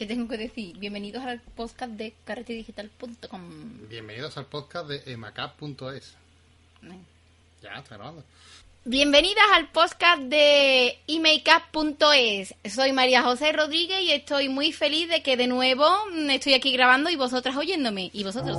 [0.00, 0.78] ¿Qué tengo que decir?
[0.78, 3.86] Bienvenidos al podcast de carretedigital.com.
[3.86, 6.16] Bienvenidos al podcast de emacap.es.
[7.60, 8.24] Ya, está grabando.
[8.86, 12.54] Bienvenidas al podcast de emakeup.es.
[12.74, 15.86] Soy María José Rodríguez y estoy muy feliz de que de nuevo
[16.30, 18.08] estoy aquí grabando y vosotras oyéndome.
[18.14, 18.56] Y vosotros.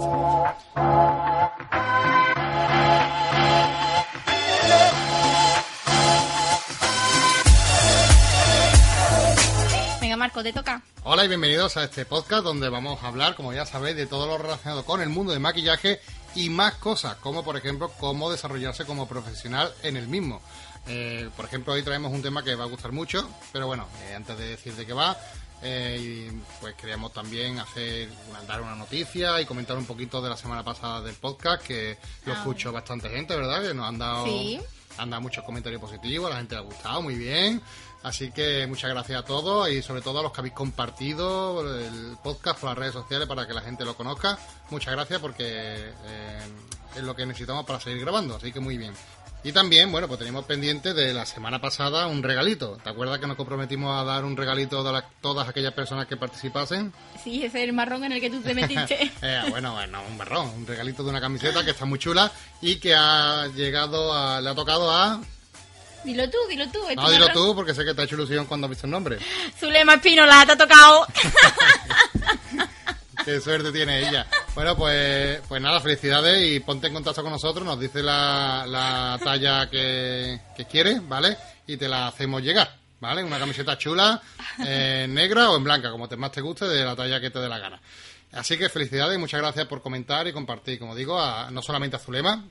[10.22, 10.84] Marco, te toca.
[11.04, 14.28] Hola y bienvenidos a este podcast donde vamos a hablar, como ya sabéis, de todo
[14.28, 16.00] lo relacionado con el mundo de maquillaje
[16.36, 20.40] y más cosas, como por ejemplo cómo desarrollarse como profesional en el mismo.
[20.86, 24.14] Eh, por ejemplo, hoy traemos un tema que va a gustar mucho, pero bueno, eh,
[24.14, 25.18] antes de decir de qué va,
[25.64, 28.08] eh, pues queríamos también hacer
[28.48, 31.98] dar una noticia y comentar un poquito de la semana pasada del podcast, que
[32.28, 33.64] lo Ah, escucho bastante gente, ¿verdad?
[33.64, 34.62] Que nos han dado, Sí.
[35.00, 37.60] han dado muchos comentarios positivos, a la gente le ha gustado, muy bien.
[38.04, 42.18] Así que muchas gracias a todos y sobre todo a los que habéis compartido el
[42.24, 44.40] podcast por las redes sociales para que la gente lo conozca.
[44.72, 46.40] Muchas gracias porque eh,
[46.96, 48.94] es lo que necesitamos para seguir grabando, así que muy bien.
[49.44, 52.78] Y también, bueno, pues tenemos pendiente de la semana pasada un regalito.
[52.84, 56.94] ¿Te acuerdas que nos comprometimos a dar un regalito a todas aquellas personas que participasen?
[57.24, 59.12] Sí, ese es el marrón en el que tú te metiste.
[59.24, 62.78] Eh, bueno, bueno, un marrón, un regalito de una camiseta que está muy chula y
[62.78, 65.22] que ha llegado a, le ha tocado a...
[66.04, 66.80] dilo tú, dilo tú.
[66.90, 67.44] ¿es tu No, dilo marrón?
[67.44, 69.18] tú porque sé que te ha hecho ilusión cuando has visto el nombre.
[69.60, 71.08] Zulema Espinola, te ha tocado.
[73.26, 74.26] Qué suerte tiene ella.
[74.56, 79.20] Bueno, pues, pues nada, felicidades y ponte en contacto con nosotros, nos dice la, la
[79.24, 81.38] talla que, que quieres, ¿vale?
[81.68, 83.24] Y te la hacemos llegar, ¿vale?
[83.24, 84.20] Una camiseta chula,
[84.66, 87.38] eh, negra o en blanca, como te más te guste, de la talla que te
[87.40, 87.80] dé la gana.
[88.32, 91.98] Así que felicidades y muchas gracias por comentar y compartir, como digo, a- no solamente
[91.98, 92.44] a Zulema,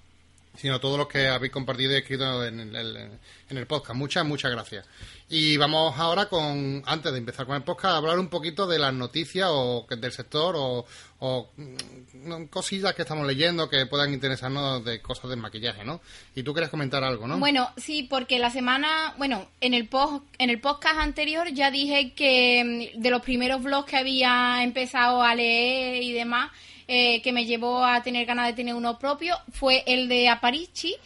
[0.56, 3.10] sino todos los que habéis compartido y escrito en el,
[3.48, 3.96] en el podcast.
[3.96, 4.86] Muchas, muchas gracias.
[5.28, 8.80] Y vamos ahora con, antes de empezar con el podcast, a hablar un poquito de
[8.80, 10.84] las noticias o del sector o,
[11.20, 16.00] o, mm, cosillas que estamos leyendo que puedan interesarnos de cosas del maquillaje, ¿no?
[16.34, 17.38] Y tú quieres comentar algo, ¿no?
[17.38, 22.12] Bueno, sí, porque la semana, bueno, en el post, en el podcast anterior ya dije
[22.12, 26.50] que mm, de los primeros blogs que había empezado a leer y demás,
[26.92, 30.96] eh, que me llevó a tener ganas de tener uno propio, fue el de Aparici.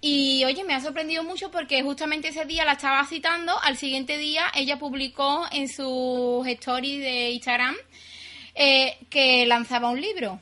[0.00, 4.18] Y oye, me ha sorprendido mucho porque justamente ese día la estaba citando, al siguiente
[4.18, 7.76] día ella publicó en sus stories de Instagram
[8.56, 10.40] eh, que lanzaba un libro.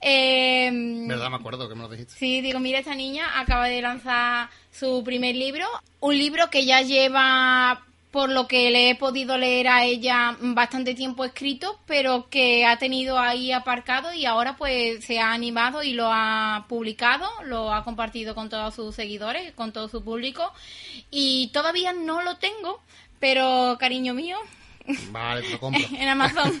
[0.00, 0.70] Eh,
[1.08, 1.30] ¿Verdad?
[1.30, 2.14] Me acuerdo que me lo dijiste.
[2.14, 5.66] Sí, digo, mira, esta niña acaba de lanzar su primer libro,
[5.98, 10.94] un libro que ya lleva, por lo que le he podido leer a ella, bastante
[10.94, 15.94] tiempo escrito, pero que ha tenido ahí aparcado y ahora pues se ha animado y
[15.94, 20.52] lo ha publicado, lo ha compartido con todos sus seguidores, con todo su público
[21.10, 22.80] y todavía no lo tengo,
[23.18, 24.38] pero cariño mío,
[25.10, 25.82] Vale, te lo compro.
[25.98, 26.56] en Amazon.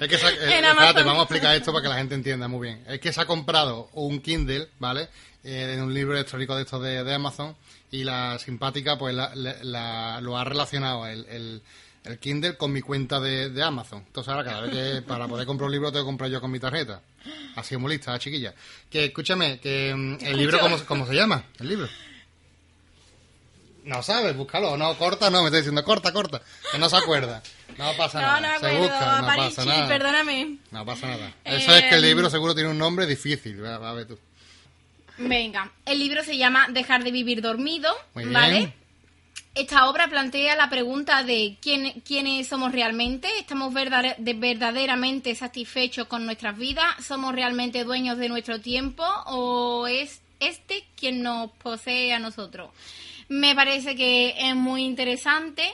[0.00, 1.04] Es que se ha- eh, En espérate, Amazon.
[1.06, 2.84] vamos a explicar esto para que la gente entienda muy bien.
[2.88, 5.08] Es que se ha comprado un Kindle, ¿vale?
[5.42, 7.56] Eh, en un libro electrónico de estos de, de Amazon
[7.90, 11.62] y la simpática pues la- la- la- lo ha relacionado el, el-
[12.04, 14.02] el Kindle con mi cuenta de, de Amazon.
[14.06, 16.50] Entonces ahora cada vez que para poder comprar un libro tengo que comprar yo con
[16.50, 17.00] mi tarjeta.
[17.56, 18.54] Así muy lista, ¿eh, chiquilla.
[18.90, 21.44] Que escúchame, que mm, el libro, ¿cómo, ¿cómo se llama?
[21.58, 21.88] El libro.
[23.84, 24.76] No sabes, búscalo.
[24.76, 26.42] No, corta, no, me está diciendo corta, corta.
[26.70, 27.42] Que no se acuerda.
[27.78, 28.40] No pasa No, nada.
[28.40, 29.88] no se acuerdo, busca, no pasa nada.
[29.88, 30.58] perdóname.
[30.70, 31.32] No pasa nada.
[31.44, 33.64] Eso es que el Eh, libro seguro tiene un nombre difícil.
[33.64, 34.18] A ver tú.
[35.18, 38.32] Venga, el libro se llama Dejar de vivir dormido, Muy bien.
[38.34, 38.72] ¿vale?
[39.54, 46.06] Esta obra plantea la pregunta de quién, quiénes somos realmente, estamos verdade- de- verdaderamente satisfechos
[46.06, 52.12] con nuestras vidas, somos realmente dueños de nuestro tiempo o es este quien nos posee
[52.12, 52.70] a nosotros.
[53.28, 55.64] Me parece que es muy interesante.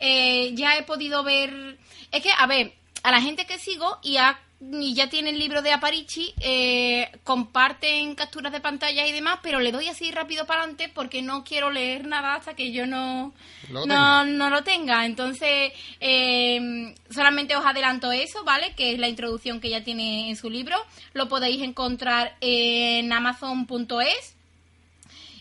[0.00, 1.78] Eh, ya he podido ver,
[2.12, 5.38] es que, a ver, a la gente que sigo y, ha- y ya tiene el
[5.38, 10.46] libro de Aparici, eh, comparten capturas de pantalla y demás, pero le doy así rápido
[10.46, 13.34] para adelante porque no quiero leer nada hasta que yo no
[13.70, 15.04] Lo no, no lo tenga.
[15.04, 18.74] Entonces, eh, solamente os adelanto eso, ¿vale?
[18.74, 20.76] Que es la introducción que ya tiene en su libro.
[21.12, 24.36] Lo podéis encontrar en amazon.es.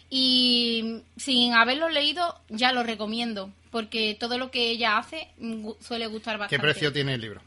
[0.10, 3.50] Y sin haberlo leído, ya lo recomiendo.
[3.72, 6.62] Porque todo lo que ella hace mm, suele gustar ¿Qué bastante.
[6.62, 7.42] precio tiene el libro?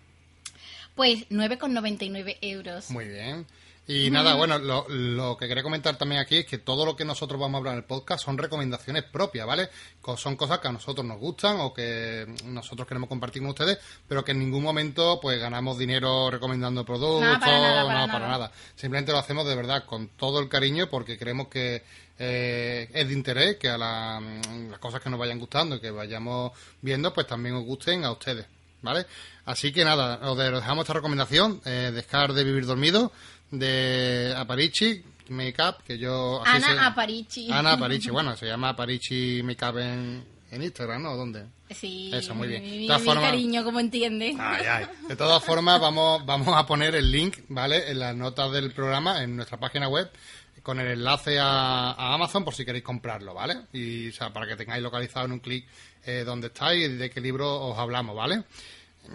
[0.98, 2.90] Pues 9,99 euros.
[2.90, 3.46] Muy bien.
[3.86, 7.06] Y nada, bueno, lo, lo que quería comentar también aquí es que todo lo que
[7.06, 9.70] nosotros vamos a hablar en el podcast son recomendaciones propias, ¿vale?
[10.18, 14.22] Son cosas que a nosotros nos gustan o que nosotros queremos compartir con ustedes, pero
[14.22, 18.12] que en ningún momento pues ganamos dinero recomendando productos, Nada, para nada, para no, nada.
[18.12, 18.52] para nada.
[18.76, 21.82] Simplemente lo hacemos de verdad con todo el cariño porque creemos que
[22.18, 24.20] eh, es de interés, que a la-
[24.68, 26.52] las cosas que nos vayan gustando y que vayamos
[26.82, 28.44] viendo pues también os gusten a ustedes.
[28.82, 29.06] ¿Vale?
[29.44, 33.12] Así que nada, os dejamos esta recomendación, eh, Descar de Vivir Dormido,
[33.50, 36.42] de Aparici Makeup, que yo...
[36.46, 37.52] así Ana se- Aparici.
[37.52, 41.16] Ana Aparici, bueno, se llama Aparici Makeup en, en Instagram, ¿no?
[41.16, 41.44] ¿Dónde?
[41.70, 42.62] Sí, Eso, muy bien.
[42.62, 44.34] Mi, De todas mi formas- cariño, como entiende.
[44.38, 44.86] Ay, ay.
[45.08, 47.90] De todas formas, vamos, vamos a poner el link, ¿vale?
[47.90, 50.10] En las notas del programa, en nuestra página web,
[50.62, 53.56] con el enlace a, a Amazon por si queréis comprarlo, ¿vale?
[53.72, 55.66] Y, o sea, para que tengáis localizado en un clic
[56.04, 58.44] eh, dónde estáis y de qué libro os hablamos, ¿vale?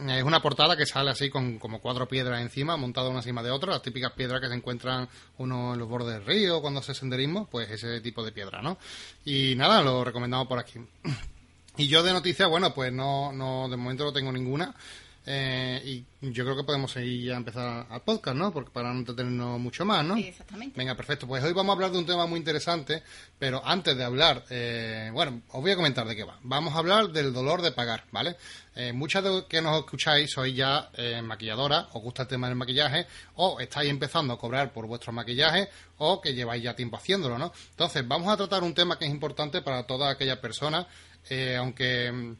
[0.07, 3.51] Es una portada que sale así con como cuatro piedras encima, montadas una encima de
[3.51, 5.07] otra, las típicas piedras que se encuentran
[5.37, 8.79] uno en los bordes del río cuando hace senderismo, pues ese tipo de piedra, ¿no?
[9.23, 10.79] Y nada, lo recomendamos por aquí.
[11.75, 14.75] Y yo de noticias, bueno, pues no, no de momento no tengo ninguna.
[15.25, 18.51] Eh, y yo creo que podemos seguir ya a empezar al podcast, ¿no?
[18.51, 20.17] Porque para no entretenernos mucho más, ¿no?
[20.17, 20.77] Exactamente.
[20.77, 21.27] Venga, perfecto.
[21.27, 23.03] Pues hoy vamos a hablar de un tema muy interesante,
[23.39, 26.37] pero antes de hablar, eh, bueno, os voy a comentar de qué va.
[26.43, 28.35] Vamos a hablar del dolor de pagar, ¿vale?
[28.75, 32.55] Eh, muchas de que nos escucháis sois ya eh, maquilladoras, os gusta el tema del
[32.55, 33.05] maquillaje,
[33.35, 37.53] o estáis empezando a cobrar por vuestro maquillaje, o que lleváis ya tiempo haciéndolo, ¿no?
[37.69, 40.87] Entonces, vamos a tratar un tema que es importante para todas aquellas personas,
[41.29, 42.35] eh, aunque mm,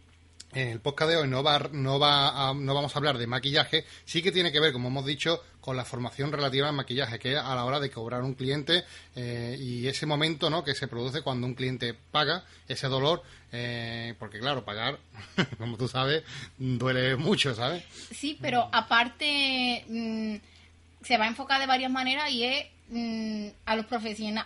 [0.56, 3.28] en el podcast de hoy no va, no va a- no vamos a hablar de
[3.28, 7.20] maquillaje, sí que tiene que ver, como hemos dicho, con la formación relativa al maquillaje,
[7.20, 8.84] que es a la hora de cobrar un cliente
[9.16, 10.64] eh, y ese momento ¿no?
[10.64, 15.00] que se produce cuando un cliente paga, ese dolor, eh, porque claro, pagar,
[15.58, 16.24] como tú sabes,
[16.58, 17.84] duele mucho, ¿sabes?
[18.12, 20.36] Sí, pero aparte mm,
[21.06, 23.86] se va a enfocar de varias maneras y es mm, a los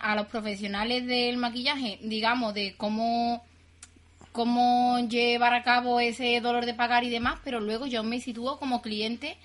[0.00, 3.44] a los profesionales del maquillaje, digamos, de cómo
[4.38, 8.56] cómo llevar a cabo ese dolor de pagar y demás, pero luego yo me sitúo
[8.60, 9.36] como cliente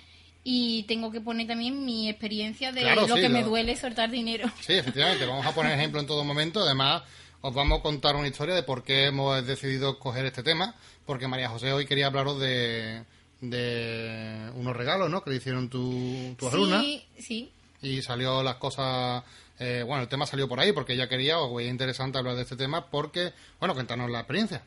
[0.44, 4.08] y tengo que poner también mi experiencia de Claro, lo sí, que me duele soltar
[4.08, 4.48] dinero.
[4.60, 6.60] Sí, efectivamente, vamos a poner ejemplo en todo momento.
[6.60, 7.02] Además,
[7.40, 10.76] os vamos a contar una historia de por qué hemos decidido coger este tema,
[11.06, 13.02] porque María José hoy quería hablaros de,
[13.40, 15.24] de unos regalos, ¿no?
[15.24, 16.82] Que le hicieron tu, tu alumna.
[16.82, 17.50] Sí, sí.
[17.82, 19.24] y salió las cosas
[19.58, 22.42] eh, bueno el tema salió por ahí porque ella quería o veía interesante hablar de
[22.42, 24.62] este tema porque bueno cuéntanos la experiencia.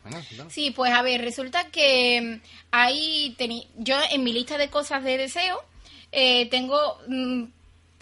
[0.49, 5.03] Sí, pues a ver, resulta que mm, ahí tení, yo en mi lista de cosas
[5.03, 5.61] de deseo
[6.11, 7.43] eh, tengo mm,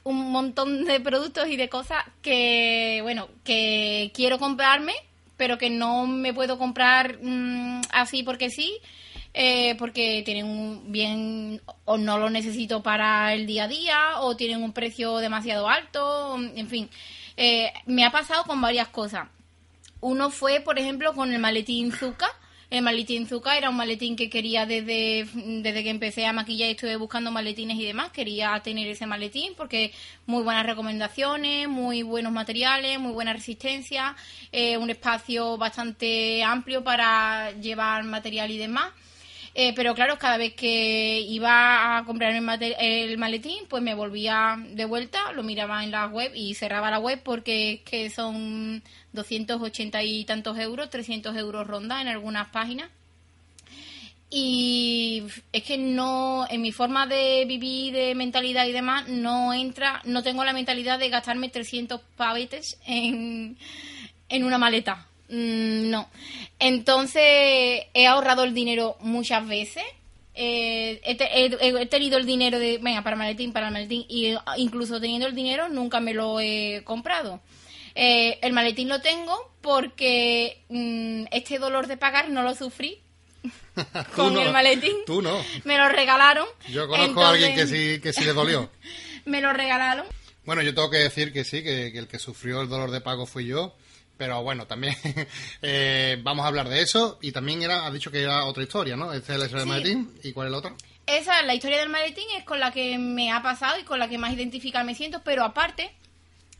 [0.03, 4.93] un montón de productos y de cosas que, bueno, que quiero comprarme,
[5.35, 8.79] pero que no me puedo comprar mm, así porque sí,
[9.37, 14.37] eh, porque tienen un bien o no lo necesito para el día a día o
[14.37, 16.89] tienen un precio demasiado alto, en fin.
[17.35, 19.27] Eh, me ha pasado con varias cosas.
[19.99, 22.29] Uno fue, por ejemplo, con el maletín Zuka.
[22.69, 26.71] El maletín Zuka era un maletín que quería desde, desde que empecé a maquillar y
[26.71, 28.11] estuve buscando maletines y demás.
[28.11, 29.91] Quería tener ese maletín porque
[30.27, 34.15] muy buenas recomendaciones, muy buenos materiales, muy buena resistencia,
[34.53, 38.93] eh, un espacio bastante amplio para llevar material y demás.
[39.57, 44.83] Eh, pero claro, cada vez que iba a comprar el, maletín, pues me volvía de
[44.83, 50.03] vuelta, lo miraba en la web y cerraba la web porque es que son 280
[50.03, 52.89] y tantos euros, 300 euros ronda en algunas páginas.
[54.29, 55.23] Y
[55.53, 60.21] es que no, en mi forma de vivir, de mentalidad y demás, no entra, no
[60.21, 63.57] tengo la mentalidad de gastarme 300 pavetes en,
[64.27, 65.07] en una maleta.
[65.29, 66.07] Mm, no.
[66.59, 69.83] Entonces, he ahorrado el dinero muchas veces.
[70.33, 73.73] Eh, he, te- he- he tenido el dinero de, venga, para el maletín, para el
[73.73, 77.39] maletín, y eh, incluso teniendo el dinero, nunca me lo he comprado.
[77.95, 82.99] Eh, el maletín lo tengo porque mm, este dolor de pagar no lo sufrí
[84.15, 84.95] con no, el maletín.
[85.05, 86.45] tú no Me lo regalaron.
[86.69, 88.69] yo conozco a alguien que sí que sí le dolió
[89.25, 90.05] Me lo regalaron.
[90.43, 92.99] bueno yo tengo que decir que sí que, que el que sufrió el dolor de
[92.99, 93.73] pago fui yo
[94.17, 94.95] pero bueno también
[95.61, 97.19] eh, vamos a hablar de eso.
[97.21, 99.69] Y también era has dicho que era otra historia no este es la historia del
[99.69, 100.11] maletín.
[100.23, 100.73] Y cuál es la otra
[101.05, 104.07] Esa, la historia del maletín es con la que me ha pasado y con la
[104.07, 105.91] que más identificada me siento, pero aparte,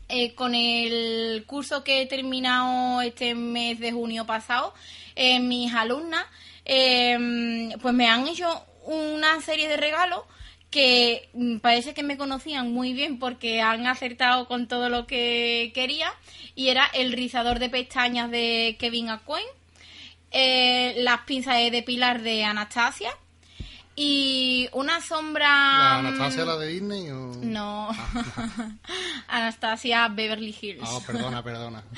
[0.08, 4.72] eh, con el curso que he terminado este mes de junio pasado,
[5.16, 6.24] eh, mis alumnas,
[6.64, 10.20] eh, pues me han hecho una serie de regalos
[10.76, 15.72] que mm, parece que me conocían muy bien porque han acertado con todo lo que
[15.74, 16.12] quería
[16.54, 19.42] y era el rizador de pestañas de Kevin Aquen,
[20.32, 23.08] eh, las pinzas de depilar de Anastasia
[23.94, 27.88] y una sombra la mm, Anastasia la de Disney o no.
[29.28, 30.82] Anastasia Beverly Hills.
[30.84, 31.84] Ah perdona perdona.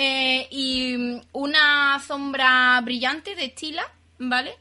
[0.00, 3.82] Eh, y una sombra brillante de Stila,
[4.20, 4.56] ¿vale?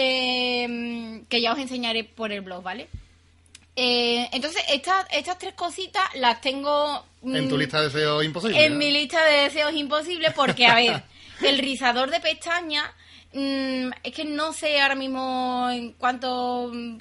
[0.00, 2.88] Eh, que ya os enseñaré por el blog, ¿vale?
[3.76, 8.64] Eh, entonces, estas, estas tres cositas las tengo en tu mm, lista de deseos imposible
[8.64, 11.02] en mi lista de deseos imposibles porque, a ver,
[11.42, 12.84] el rizador de pestañas
[13.32, 16.70] mm, es que no sé ahora mismo en cuánto...
[16.72, 16.98] mm,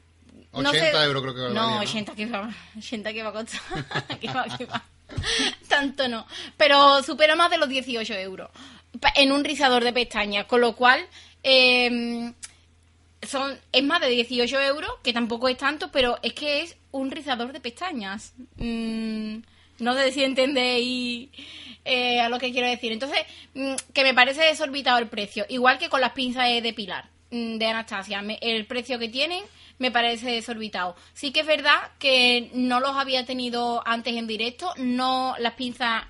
[0.53, 1.79] no 80 sé- euros creo que No, valía, ¿no?
[1.81, 3.61] 80 que va, 80 que va a costar.
[4.19, 4.83] que va, que va.
[5.67, 6.25] Tanto no.
[6.57, 8.49] Pero supera más de los 18 euros.
[9.15, 10.45] En un rizador de pestañas.
[10.45, 11.05] Con lo cual,
[11.43, 12.31] eh,
[13.27, 17.11] son es más de 18 euros, que tampoco es tanto, pero es que es un
[17.11, 18.33] rizador de pestañas.
[18.57, 19.39] Mm,
[19.79, 21.29] no sé si entendéis
[21.85, 22.91] eh, a lo que quiero decir.
[22.91, 23.19] Entonces,
[23.53, 25.45] mm, que me parece desorbitado el precio.
[25.49, 28.23] Igual que con las pinzas de depilar mm, de Anastasia.
[28.41, 29.43] El precio que tienen
[29.79, 30.95] me parece desorbitado.
[31.13, 34.73] Sí que es verdad que no los había tenido antes en directo.
[34.77, 36.03] No, las pinzas...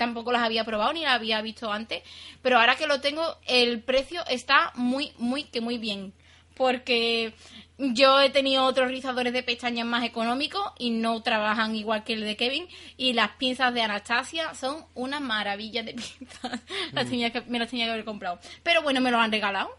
[0.00, 2.02] tampoco las había probado ni las había visto antes,
[2.40, 6.14] pero ahora que lo tengo, el precio está muy, muy, que muy bien.
[6.56, 7.32] Porque
[7.78, 12.22] yo he tenido otros rizadores de pestañas más económicos y no trabajan igual que el
[12.22, 12.66] de Kevin.
[12.96, 16.60] Y las pinzas de Anastasia son una maravilla de pinzas.
[16.92, 18.38] Las tenía que- me las tenía que haber comprado.
[18.62, 19.70] Pero bueno, me lo han regalado.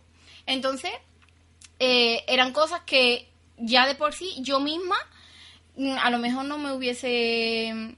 [0.45, 0.91] Entonces,
[1.79, 4.95] eh, eran cosas que ya de por sí yo misma
[5.77, 7.95] mm, a lo mejor no me hubiese...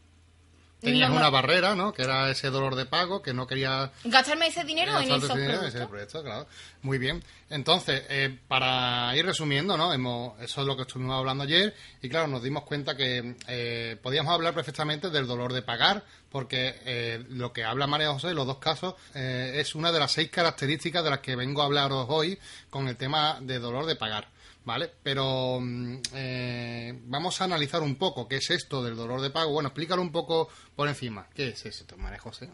[0.83, 1.93] Tenías no- no- una barrera, ¿no?
[1.93, 5.61] Que era ese dolor de pago, que no quería gastarme ese dinero en esos dinero
[5.65, 6.47] ese proyecto, claro.
[6.81, 7.23] Muy bien.
[7.49, 9.93] Entonces, eh, para ir resumiendo, ¿no?
[9.93, 13.97] Hemos, eso es lo que estuvimos hablando ayer y claro, nos dimos cuenta que eh,
[14.01, 18.35] podíamos hablar perfectamente del dolor de pagar porque eh, lo que habla María José en
[18.35, 21.65] los dos casos eh, es una de las seis características de las que vengo a
[21.65, 22.39] hablaros hoy
[22.71, 24.27] con el tema de dolor de pagar.
[24.65, 24.89] ¿Vale?
[25.03, 29.51] Pero mm, eh, vamos a analizar un poco qué es esto del dolor de pago.
[29.51, 31.27] Bueno, explícalo un poco por encima.
[31.33, 32.49] ¿Qué es esto, María José?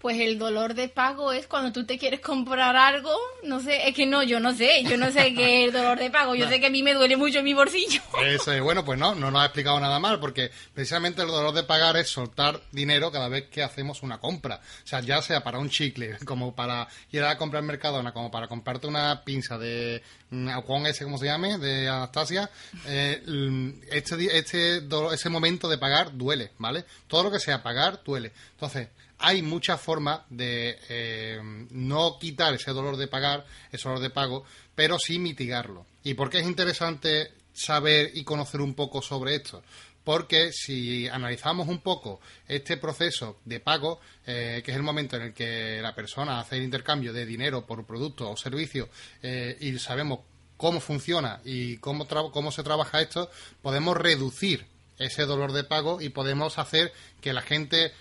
[0.00, 3.10] Pues el dolor de pago es cuando tú te quieres comprar algo,
[3.42, 5.98] no sé, es que no, yo no sé, yo no sé qué es el dolor
[5.98, 8.00] de pago, yo sé que a mí me duele mucho mi bolsillo.
[8.24, 11.52] Eso es, bueno, pues no, no nos ha explicado nada mal, porque precisamente el dolor
[11.52, 14.60] de pagar es soltar dinero cada vez que hacemos una compra.
[14.84, 18.48] O sea, ya sea para un chicle, como para ir a comprar Mercadona, como para
[18.48, 22.50] comprarte una pinza de mm, Juan ese, como se llame, de Anastasia,
[22.86, 26.84] eh, mm, este, este ese momento de pagar duele, ¿vale?
[27.06, 28.32] Todo lo que sea pagar duele.
[28.52, 28.88] Entonces,
[29.18, 34.44] hay muchas formas de eh, no quitar ese dolor de pagar, ese dolor de pago,
[34.74, 35.86] pero sí mitigarlo.
[36.04, 39.62] ¿Y por qué es interesante saber y conocer un poco sobre esto?
[40.04, 45.22] Porque si analizamos un poco este proceso de pago, eh, que es el momento en
[45.22, 48.88] el que la persona hace el intercambio de dinero por producto o servicio
[49.22, 50.20] eh, y sabemos
[50.56, 54.66] cómo funciona y cómo, cómo se trabaja esto, podemos reducir
[54.98, 57.92] ese dolor de pago y podemos hacer que la gente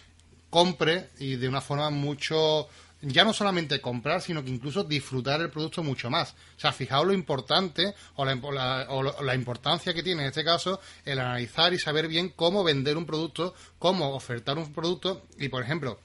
[0.50, 2.68] compre y de una forma mucho
[3.02, 6.32] ya no solamente comprar, sino que incluso disfrutar el producto mucho más.
[6.58, 8.34] O sea, fijaos lo importante o la,
[8.90, 12.98] o la- importancia que tiene en este caso el analizar y saber bien cómo vender
[12.98, 16.00] un producto, cómo ofertar un producto y, por ejemplo,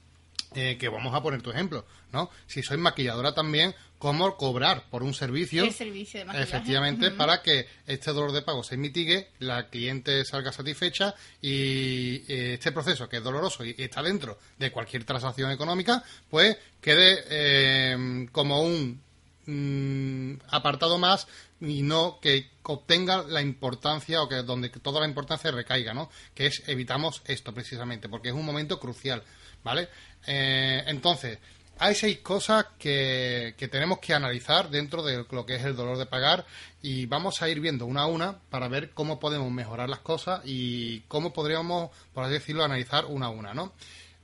[0.53, 2.29] eh, que vamos a poner tu ejemplo, ¿no?
[2.45, 3.73] Si sois maquilladora también,
[4.03, 5.63] cómo cobrar por un servicio.
[5.63, 6.49] El servicio de maquillaje.
[6.49, 12.55] Efectivamente, para que este dolor de pago se mitigue, la cliente salga satisfecha y eh,
[12.55, 17.23] este proceso, que es doloroso y, y está dentro de cualquier transacción económica, pues quede
[17.29, 19.01] eh, como un
[19.45, 21.25] mm, apartado más
[21.61, 26.09] y no que obtenga la importancia o que donde toda la importancia recaiga, ¿no?
[26.35, 29.23] Que es evitamos esto precisamente, porque es un momento crucial,
[29.63, 29.87] ¿vale?
[30.27, 31.39] Eh, entonces,
[31.79, 35.97] hay seis cosas que, que tenemos que analizar dentro de lo que es el dolor
[35.97, 36.45] de pagar
[36.81, 40.41] y vamos a ir viendo una a una para ver cómo podemos mejorar las cosas
[40.45, 43.73] y cómo podríamos, por así decirlo, analizar una a una, ¿no?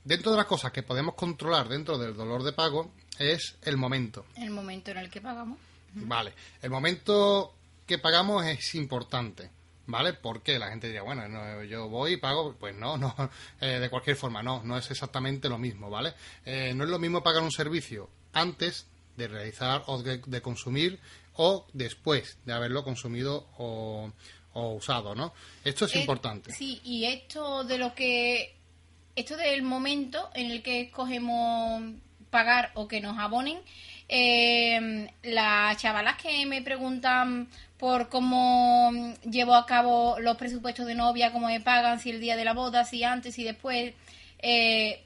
[0.04, 4.24] Dentro de las cosas que podemos controlar dentro del dolor de pago es el momento.
[4.36, 5.58] El momento en el que pagamos.
[5.92, 7.54] Vale, el momento
[7.86, 9.50] que pagamos es importante,
[9.86, 10.12] ¿vale?
[10.14, 13.14] Porque la gente diría, bueno, no, yo voy y pago, pues no, no,
[13.60, 16.14] eh, de cualquier forma, no, no es exactamente lo mismo, ¿vale?
[16.44, 20.98] Eh, no es lo mismo pagar un servicio antes de realizar o de, de consumir
[21.34, 24.10] o después de haberlo consumido o,
[24.52, 25.32] o usado, ¿no?
[25.64, 26.52] Esto es Eh, importante.
[26.52, 28.56] Sí, y esto de lo que.
[29.16, 31.82] Esto del momento en el que escogemos
[32.30, 33.58] pagar o que nos abonen.
[34.10, 37.48] Eh, las chavalas que me preguntan
[37.78, 38.90] por cómo
[39.24, 42.52] llevo a cabo los presupuestos de novia, cómo me pagan, si el día de la
[42.52, 43.94] boda, si antes, y después.
[44.42, 45.04] eh,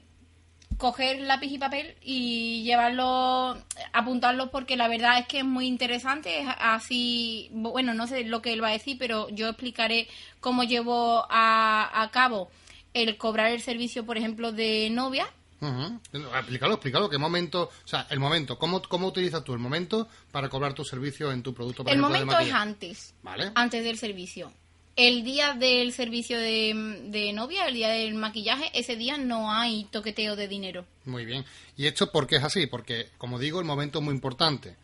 [0.77, 3.57] coger lápiz y papel y llevarlo,
[3.93, 8.41] apuntarlo porque la verdad es que es muy interesante, es así, bueno, no sé lo
[8.41, 10.07] que él va a decir, pero yo explicaré
[10.41, 12.49] cómo llevo a, a cabo
[12.93, 15.27] el cobrar el servicio, por ejemplo, de novia.
[15.61, 15.99] Ujú.
[16.13, 20.49] Explícalo, explícalo, qué momento, o sea, el momento, ¿cómo, cómo utilizas tú el momento para
[20.49, 21.83] cobrar tu servicio en tu producto?
[21.83, 23.51] por el ejemplo, de momento es antes, Vale.
[23.55, 24.51] antes del servicio.
[24.97, 29.85] el día del servicio de, de novia, el día del maquillaje, ese día no hay
[29.91, 30.85] toqueteo de dinero.
[31.05, 31.43] Muy bien.
[31.75, 32.67] ¿Y esto por qué es así?
[32.67, 34.75] Porque, como digo, el momento es muy importante.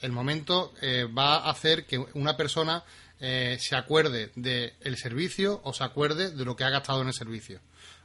[0.00, 2.82] El momento eh, va a hacer que una persona
[3.20, 7.14] eh, se acuerde del servicio o se acuerde de lo que ha gastado en el
[7.14, 7.60] servicio.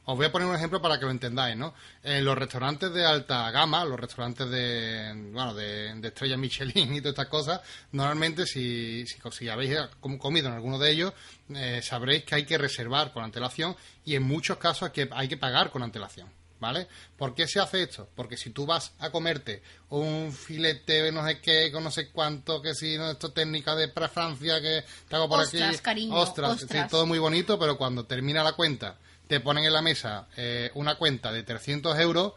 [0.06, 1.74] Os voy a poner un ejemplo para que lo entendáis, ¿no?
[2.02, 7.00] En los restaurantes de alta gama, los restaurantes de, bueno, de, de estrella Michelin y
[7.00, 7.60] todas estas cosas,
[7.92, 9.78] normalmente si, si, habéis
[10.18, 11.14] comido en alguno de ellos,
[11.54, 15.38] eh, sabréis que hay que reservar con antelación y en muchos casos que, hay que
[15.38, 16.28] pagar con antelación.
[16.60, 16.88] ¿Vale?
[17.18, 18.08] ¿Por qué se hace esto?
[18.14, 22.62] Porque si tú vas a comerte un filete no sé qué, con no sé cuánto,
[22.62, 25.58] que si no, esto técnica de para Francia, que te hago por aquí.
[25.82, 26.90] Cariño, ostras, ostras.
[26.90, 30.96] todo muy bonito, pero cuando termina la cuenta te ponen en la mesa eh, una
[30.96, 32.34] cuenta de 300 euros.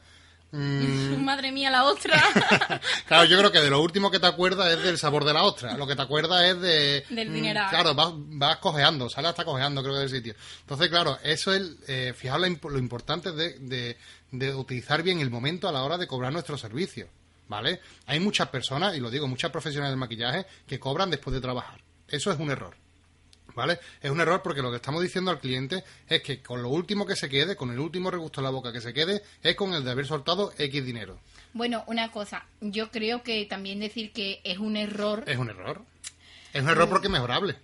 [0.51, 2.21] Mm, Madre mía, la ostra.
[3.07, 5.43] claro, yo creo que de lo último que te acuerdas es del sabor de la
[5.43, 5.75] ostra.
[5.75, 7.05] Lo que te acuerdas es de.
[7.09, 7.61] Del mm, dinero.
[7.69, 10.35] claro, vas, vas cojeando, sale hasta cojeando, creo que del sitio.
[10.61, 11.75] Entonces, claro, eso es.
[11.87, 13.97] Eh, fijaos lo, importante de,
[14.31, 17.09] de, utilizar bien el momento a la hora de cobrar nuestro servicio.
[17.49, 17.79] ¿Vale?
[18.07, 21.79] Hay muchas personas, y lo digo, muchas profesionales del maquillaje que cobran después de trabajar.
[22.09, 22.75] Eso es un error.
[23.57, 23.79] ¿Vale?
[24.01, 27.05] Es un error porque lo que estamos diciendo al cliente es que con lo último
[27.05, 29.73] que se quede, con el último regusto en la boca que se quede, es con
[29.73, 31.19] el de haber soltado X dinero.
[31.53, 35.23] Bueno, una cosa, yo creo que también decir que es un error.
[35.25, 35.81] Es un error.
[36.53, 37.57] Es un error porque es mejorable.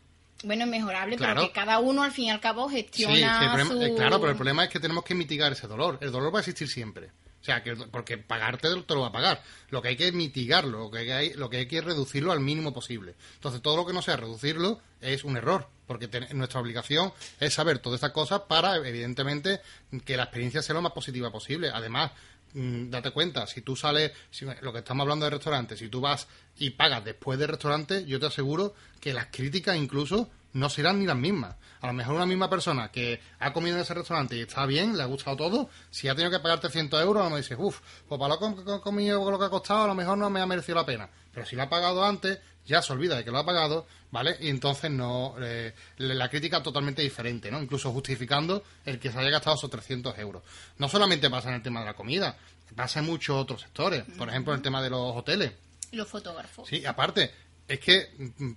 [0.44, 3.56] Bueno, es mejorable, pero que cada uno al fin y al cabo gestiona.
[3.56, 6.00] Eh, claro, pero el problema es que tenemos que mitigar ese dolor.
[6.02, 7.12] El dolor va a existir siempre.
[7.44, 9.44] O sea, que, porque pagarte te lo va a pagar.
[9.70, 12.74] Lo que hay que mitigarlo, lo que hay, lo que hay que reducirlo al mínimo
[12.74, 13.16] posible.
[13.34, 17.80] Entonces, todo lo que no sea reducirlo es un error, porque nuestra obligación es saber
[17.80, 19.60] todas estas cosas para, evidentemente,
[20.06, 21.70] que la experiencia sea lo más positiva posible.
[21.70, 22.12] Además,
[22.54, 24.14] mm, date cuenta, si tú sales,
[24.62, 28.22] lo que estamos hablando de restaurantes, si tú vas y pagas después del restaurante, yo
[28.22, 31.56] te aseguro que las críticas incluso no serán ni las mismas.
[31.82, 34.96] A lo mejor una misma persona que ha comido en ese restaurante y está bien,
[34.96, 37.58] le ha gustado todo, si ha tenido que pagar 300 euros, a lo mejor dices,
[37.60, 40.30] uff, pues para lo que he comido lo que ha costado, a lo mejor no
[40.30, 41.10] me ha merecido la pena.
[41.34, 44.38] Pero si lo ha pagado antes, ya se olvida de que lo ha pagado, ¿vale?
[44.40, 47.62] Y entonces no, eh, la crítica totalmente diferente, ¿no?
[47.62, 50.44] Incluso justificando el que se haya gastado esos 300 euros.
[50.78, 52.38] No solamente pasa en el tema de la comida,
[52.76, 54.04] pasa en muchos otros sectores.
[54.18, 55.52] Por ejemplo, en el tema de los hoteles.
[55.92, 56.68] Los fotógrafos.
[56.68, 57.32] Sí, aparte,
[57.68, 58.08] es que,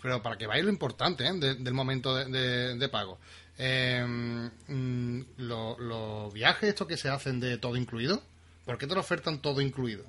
[0.02, 1.32] pero para que vaya lo importante ¿eh?
[1.32, 3.18] del momento de, pago.
[3.58, 8.22] Em, mm, los viajes estos que se hacen de todo incluido,
[8.64, 10.04] ¿por qué te lo ofertan todo incluido?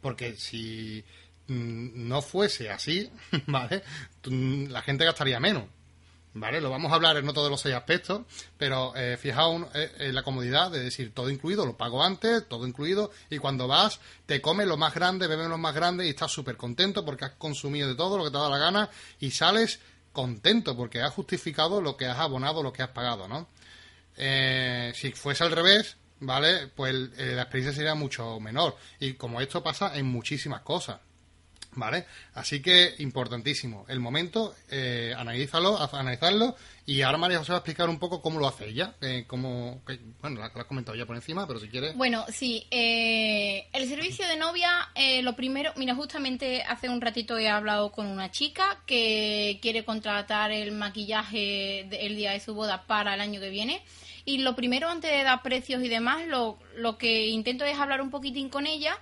[0.00, 1.04] Porque si
[1.48, 3.10] mm, no fuese así,
[3.46, 3.82] ¿vale?
[4.24, 5.64] La gente gastaría menos.
[6.34, 6.60] ¿Vale?
[6.60, 8.22] Lo vamos a hablar en otro de los seis aspectos,
[8.58, 12.66] pero eh, fijaos eh, en la comodidad de decir todo incluido, lo pago antes, todo
[12.66, 16.32] incluido, y cuando vas te comes lo más grande, bebes lo más grande y estás
[16.32, 19.80] súper contento porque has consumido de todo lo que te da la gana y sales
[20.12, 23.48] contento porque has justificado lo que has abonado, lo que has pagado, ¿no?
[24.16, 26.68] Eh, si fuese al revés, ¿vale?
[26.68, 28.76] Pues la experiencia sería mucho menor.
[29.00, 31.00] Y como esto pasa en muchísimas cosas.
[31.76, 32.06] ¿Vale?
[32.34, 33.84] Así que importantísimo.
[33.88, 36.56] El momento, eh, analízalo, analizarlo
[36.86, 38.94] y ahora María José va a explicar un poco cómo lo hace ella.
[39.00, 39.82] Eh, cómo,
[40.20, 41.96] bueno, la, has comentado ya por encima, pero si quieres.
[41.96, 42.66] Bueno, sí.
[42.70, 47.90] Eh, el servicio de novia, eh, lo primero, mira, justamente hace un ratito he hablado
[47.90, 53.20] con una chica que quiere contratar el maquillaje el día de su boda para el
[53.22, 53.82] año que viene.
[54.26, 58.02] Y lo primero, antes de dar precios y demás, lo, lo que intento es hablar
[58.02, 58.98] un poquitín con ella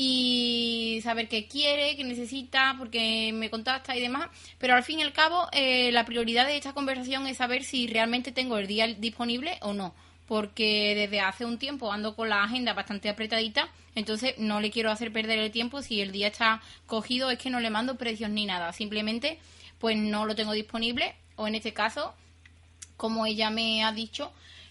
[0.00, 4.28] y saber qué quiere, qué necesita, porque me contacta y demás.
[4.58, 7.88] Pero al fin y al cabo, eh, la prioridad de esta conversación es saber si
[7.88, 9.96] realmente tengo el día disponible o no.
[10.28, 14.92] Porque desde hace un tiempo ando con la agenda bastante apretadita, entonces no le quiero
[14.92, 15.82] hacer perder el tiempo.
[15.82, 18.72] Si el día está cogido, es que no le mando precios ni nada.
[18.72, 19.40] Simplemente,
[19.80, 21.16] pues no lo tengo disponible.
[21.34, 22.14] O en este caso,
[22.96, 24.30] como ella me ha dicho,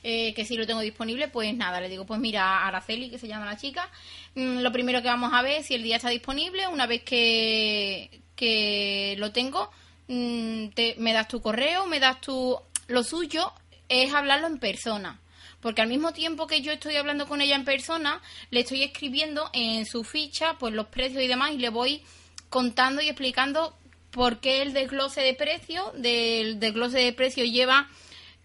[0.10, 3.28] eh, que si lo tengo disponible, pues nada, le digo, pues mira, Araceli, que se
[3.28, 3.92] llama la chica,
[4.36, 7.04] mm, lo primero que vamos a ver es si el día está disponible, una vez
[7.04, 9.70] que, que lo tengo,
[10.08, 10.68] mm,
[11.00, 12.58] me das tu correo, me das tu...
[12.88, 13.52] Lo suyo
[13.90, 15.20] es hablarlo en persona.
[15.60, 19.50] Porque al mismo tiempo que yo estoy hablando con ella en persona, le estoy escribiendo
[19.52, 22.02] en su ficha pues los precios y demás y le voy
[22.48, 23.76] contando y explicando
[24.12, 27.90] por qué el desglose de precio, del desglose de precio lleva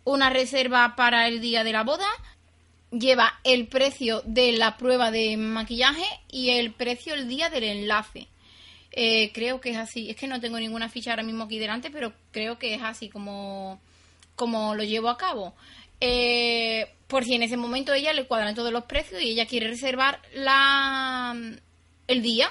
[0.04, 2.08] una reserva para el día de la boda,
[2.90, 8.28] lleva el precio de la prueba de maquillaje y el precio el día del enlace.
[8.90, 10.10] Eh, creo que es así.
[10.10, 13.08] Es que no tengo ninguna ficha ahora mismo aquí delante, pero creo que es así
[13.08, 13.80] como,
[14.36, 15.54] como lo llevo a cabo.
[16.00, 19.68] Eh, por si en ese momento ella le cuadran todos los precios y ella quiere
[19.68, 21.34] reservar la
[22.08, 22.50] el día,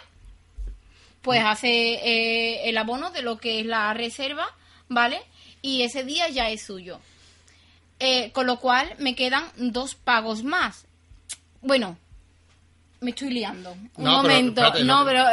[1.21, 4.47] pues hace eh, el abono de lo que es la reserva,
[4.87, 5.21] ¿vale?
[5.61, 6.99] y ese día ya es suyo.
[8.03, 10.87] Eh, con lo cual me quedan dos pagos más.
[11.61, 11.99] Bueno,
[12.99, 13.75] me estoy liando.
[13.95, 14.61] Un momento.
[14.83, 15.25] no, pero...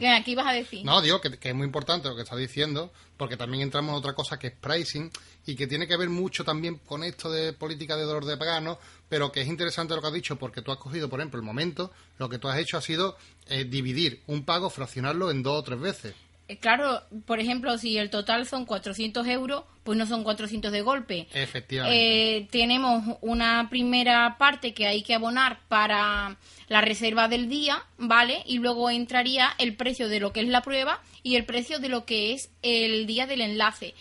[0.00, 0.84] ¿Qué aquí vas a decir?
[0.84, 4.14] No, digo que, es muy importante lo que estás diciendo, porque también entramos en otra
[4.14, 5.12] cosa que es pricing
[5.46, 8.60] y que tiene que ver mucho también con esto de política de dolor de pagar,
[8.60, 8.78] ¿no?
[9.08, 11.46] Pero que es interesante lo que has dicho, porque tú has cogido, por ejemplo, el
[11.46, 15.60] momento, lo que tú has hecho ha sido eh, dividir un pago, fraccionarlo en dos
[15.60, 16.14] o tres veces.
[16.46, 20.82] Eh, claro, por ejemplo, si el total son 400 euros, pues no son 400 de
[20.82, 21.26] golpe.
[21.32, 22.36] Efectivamente.
[22.36, 26.36] Eh, tenemos una primera parte que hay que abonar para
[26.68, 28.42] la reserva del día, ¿vale?
[28.46, 31.88] Y luego entraría el precio de lo que es la prueba y el precio de
[31.88, 33.94] lo que es el día del enlace.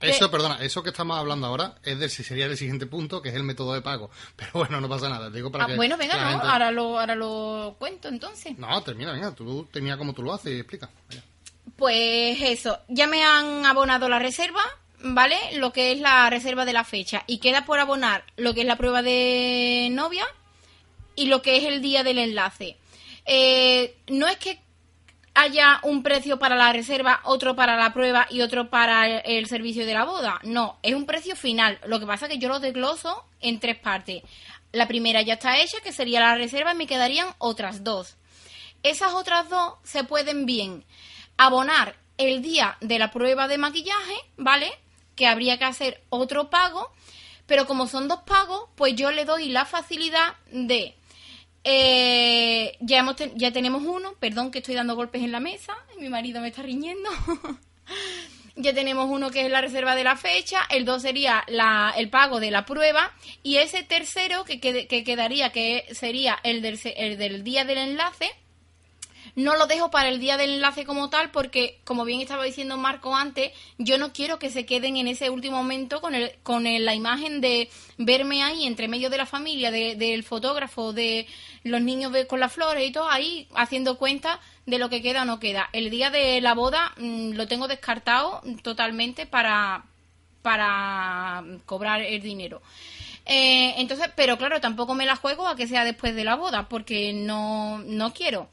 [0.00, 3.34] Eso, perdona, eso que estamos hablando ahora es del, sería el siguiente punto, que es
[3.34, 4.10] el método de pago.
[4.36, 5.30] Pero bueno, no pasa nada.
[5.30, 8.56] Digo para ah, bueno, venga, no, ahora, lo, ahora lo cuento entonces.
[8.58, 10.90] No, termina, venga, tú termina como tú lo haces y explica.
[11.78, 14.62] Pues eso, ya me han abonado la reserva,
[14.98, 15.36] ¿vale?
[15.58, 17.22] Lo que es la reserva de la fecha.
[17.28, 20.26] Y queda por abonar lo que es la prueba de novia
[21.14, 22.76] y lo que es el día del enlace.
[23.26, 24.58] Eh, no es que
[25.34, 29.86] haya un precio para la reserva, otro para la prueba y otro para el, servicio
[29.86, 30.40] de la boda.
[30.42, 31.78] No, es un precio final.
[31.86, 34.24] Lo que pasa es que yo lo desgloso en tres partes.
[34.72, 38.16] La primera ya está hecha, que sería la reserva, y me quedarían otras dos.
[38.82, 40.84] Esas otras dos se pueden bien
[41.38, 44.70] abonar el día de la prueba de maquillaje, ¿vale?
[45.14, 46.92] Que habría que hacer otro pago,
[47.46, 50.94] pero como son dos pagos, pues yo le doy la facilidad de...
[51.64, 56.08] Eh, ya, hemos ya tenemos uno, perdón que estoy dando golpes en la mesa, mi
[56.08, 57.08] marido me está riñendo.
[58.56, 62.10] ya tenemos uno que es la reserva de la fecha, el dos sería la, el
[62.10, 67.18] pago de la prueba y ese tercero que, que quedaría, que sería el del, el
[67.18, 68.30] del día del enlace,
[69.38, 72.76] no lo dejo para el día del enlace como tal porque, como bien estaba diciendo
[72.76, 76.64] Marco antes, yo no quiero que se queden en ese último momento con, el, con
[76.64, 81.28] la imagen de verme ahí entre medio de la familia, del fotógrafo, de
[81.62, 85.24] los niños con las flores y todo, ahí haciendo cuenta de lo que queda o
[85.24, 85.70] no queda.
[85.72, 89.84] El día de la boda mm, lo tengo descartado totalmente para,
[90.42, 92.60] para cobrar el dinero.
[93.24, 96.68] Eh, entonces, pero claro, tampoco me la juego a que sea después de la boda,
[96.68, 98.48] porque no, no quiero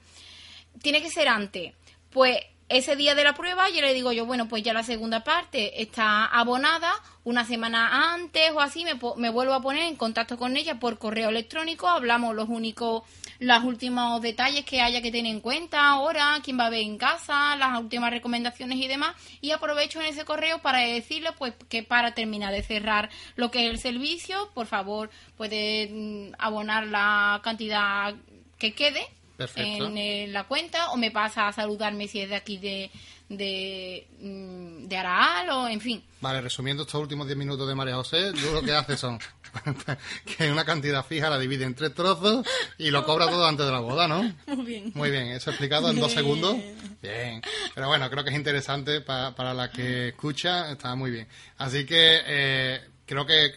[0.85, 1.73] tiene que ser antes.
[2.11, 2.37] Pues
[2.69, 5.81] ese día de la prueba yo le digo yo, bueno, pues ya la segunda parte
[5.81, 6.93] está abonada,
[7.23, 10.99] una semana antes o así me, me vuelvo a poner en contacto con ella por
[10.99, 13.01] correo electrónico, hablamos los únicos,
[13.39, 16.99] los últimos detalles que haya que tener en cuenta ahora, quién va a ver en
[16.99, 21.81] casa, las últimas recomendaciones y demás, y aprovecho en ese correo para decirle pues que
[21.81, 27.41] para terminar de cerrar lo que es el servicio, por favor puede mm, abonar la
[27.43, 28.13] cantidad
[28.59, 29.07] que quede
[29.55, 32.91] en eh, la cuenta o me pasa a saludarme si es de aquí de,
[33.29, 36.03] de, mm, de Araal o en fin.
[36.21, 39.19] Vale, resumiendo estos últimos 10 minutos de María José, yo lo que hace son
[40.37, 42.45] que una cantidad fija la divide en tres trozos
[42.77, 44.33] y lo cobra todo antes de la boda, ¿no?
[44.47, 44.91] Muy bien.
[44.93, 46.55] Muy bien, eso explicado en dos segundos.
[47.01, 47.41] Bien.
[47.73, 51.27] Pero bueno, creo que es interesante para, para la que escucha, está muy bien.
[51.57, 53.53] Así que eh, creo que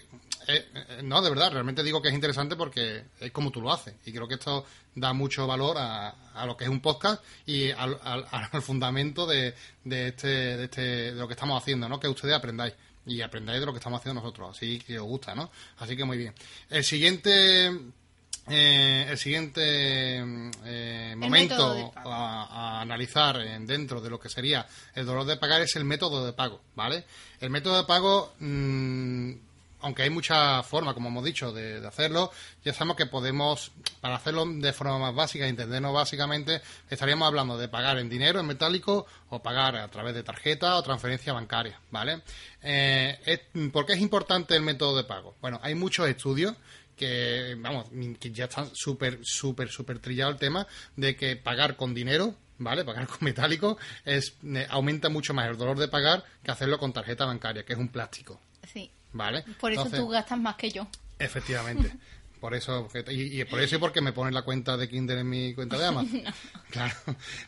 [0.48, 3.70] eh, eh, no, de verdad, realmente digo que es interesante porque es como tú lo
[3.70, 3.94] haces.
[4.06, 6.14] Y creo que esto da mucho valor a,
[6.46, 11.28] lo que es un podcast y al, fundamento de, de, este, de, este, de lo
[11.28, 12.00] que estamos haciendo, ¿no?
[12.00, 12.72] Que ustedes aprendáis
[13.04, 15.50] y aprendáis de lo que estamos haciendo nosotros, así que os gusta, ¿no?
[15.78, 16.34] Así que muy bien.
[16.70, 17.70] El siguiente
[18.50, 20.22] eh, el siguiente
[21.14, 26.24] momento a, analizar dentro de lo que sería el dolor de pagar es el método
[26.24, 27.04] de pago, ¿vale?
[27.40, 29.32] El método de pago mm,
[29.80, 32.30] aunque hay muchas formas, como hemos dicho, de, hacerlo,
[32.64, 36.60] ya sabemos que podemos, para hacerlo de forma más básica, entendernos básicamente,
[36.90, 40.82] estaríamos hablando de pagar en dinero, en metálico, o pagar a través de tarjeta o
[40.82, 42.22] transferencia bancaria, ¿vale?
[42.62, 45.36] Eh, ¿Por qué es importante el método de pago?
[45.40, 46.54] Bueno, hay muchos estudios
[46.96, 47.86] que, vamos,
[48.18, 52.84] que ya están súper, súper, súper trillado el tema de que pagar con dinero ¿vale?
[52.84, 56.92] Pagar con metálico es, eh, aumenta mucho más el dolor de pagar que hacerlo con
[56.92, 58.40] tarjeta bancaria, que es un plástico.
[58.72, 58.90] Sí.
[59.12, 59.44] ¿Vale?
[59.60, 60.86] Por eso tú gastas más que yo.
[61.18, 61.92] Efectivamente.
[62.40, 65.54] Por eso, y, por eso y porque me ponen la cuenta de Kinder en mi
[65.54, 66.22] cuenta de Amazon.
[66.70, 66.94] Claro.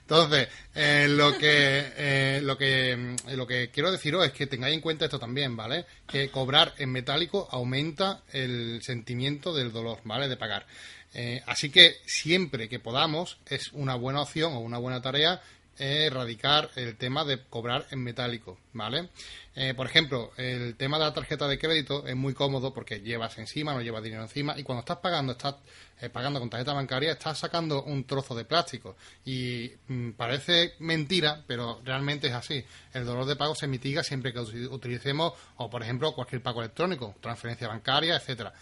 [0.01, 4.75] Entonces, eh, lo que eh, lo que mm, lo que quiero deciros es que tengáis
[4.75, 5.85] en cuenta esto también, ¿vale?
[6.09, 10.27] Que cobrar en metálico aumenta el sentimiento del dolor, ¿vale?
[10.27, 10.67] De pagar.
[11.13, 15.43] Eh, así que siempre que podamos es una buena opción o una buena tarea
[15.81, 19.09] erradicar el tema de cobrar en metálico, ¿vale?
[19.57, 23.39] Eh, por ejemplo, el tema de la tarjeta de crédito es muy cómodo porque llevas
[23.39, 25.57] encima, no llevas dinero encima y cuando estás pagando, estás
[26.01, 31.43] eh, pagando con tarjeta bancaria, estás sacando un trozo de plástico y mm, parece mentira,
[31.47, 32.65] pero realmente es así.
[32.93, 37.17] El dolor de pago se mitiga siempre que utilicemos, o por ejemplo, cualquier pago electrónico,
[37.21, 38.53] transferencia bancaria, etcétera.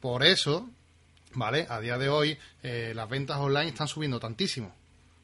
[0.00, 0.68] Por eso,
[1.34, 1.66] ¿vale?
[1.68, 4.74] A día de hoy, eh, las ventas online están subiendo tantísimo.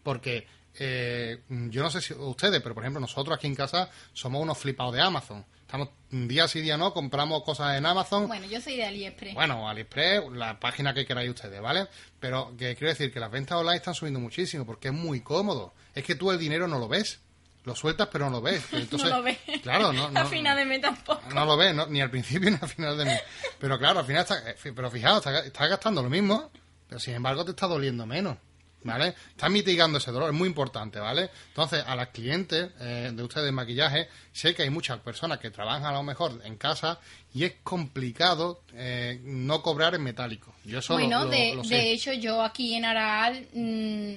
[0.02, 0.46] Porque
[0.80, 4.58] eh, yo no sé si ustedes, pero por ejemplo nosotros aquí en casa somos unos
[4.58, 5.44] flipados de Amazon.
[5.60, 8.26] Estamos día sí día no, compramos cosas en Amazon.
[8.28, 9.34] Bueno, yo soy de AliExpress.
[9.34, 11.88] Bueno, AliExpress, la página que queráis ustedes, ¿vale?
[12.20, 15.74] Pero que quiero decir que las ventas online están subiendo muchísimo porque es muy cómodo.
[15.94, 17.20] Es que tú el dinero no lo ves.
[17.64, 18.62] Lo sueltas pero no lo ves.
[18.92, 19.38] no lo ves.
[19.62, 20.20] Claro, no, no.
[20.20, 21.20] al final de mes tampoco.
[21.34, 23.22] No lo ves, ni al principio ni al final de mes.
[23.58, 26.50] Pero claro, al final está, eh, pero fijaos, estás está gastando lo mismo,
[26.88, 28.38] pero sin embargo te está doliendo menos.
[28.84, 29.14] ¿Vale?
[29.30, 31.30] Está mitigando ese dolor, es muy importante, ¿vale?
[31.48, 35.50] Entonces, a las clientes eh, de ustedes de maquillaje, sé que hay muchas personas que
[35.50, 36.98] trabajan a lo mejor en casa
[37.34, 40.54] y es complicado eh, no cobrar en metálico.
[40.64, 44.14] Yo eso bueno, de, de hecho, yo aquí en Aral mm,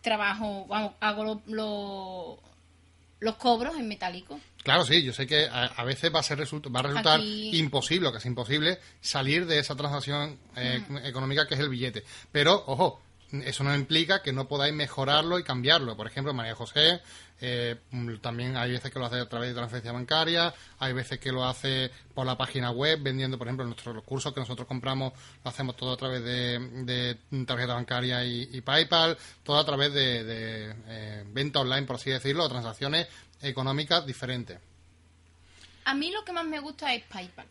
[0.00, 0.66] trabajo,
[1.00, 1.42] hago
[3.20, 4.40] los cobros en metálico.
[4.62, 8.18] Claro, sí, yo sé que a, veces va a, ser va a resultar imposible, que
[8.18, 10.98] es imposible, salir de esa transacción eh, mm.
[10.98, 12.04] económica que es el billete.
[12.32, 13.00] Pero, ojo,
[13.32, 15.96] eso no implica que no podáis mejorarlo y cambiarlo.
[15.96, 17.00] Por ejemplo, María José
[17.40, 17.76] eh,
[18.20, 21.44] también hay veces que lo hace a través de transferencia bancaria, hay veces que lo
[21.44, 25.12] hace por la página web, vendiendo, por ejemplo, nuestros cursos que nosotros compramos,
[25.44, 31.24] lo hacemos todo a través de, tarjeta bancaria y, PayPal, todo a través de, eh,
[31.28, 33.06] venta online, por así decirlo, o transacciones
[33.42, 34.58] económicas diferentes.
[35.84, 37.46] A mí lo que más me gusta es PayPal.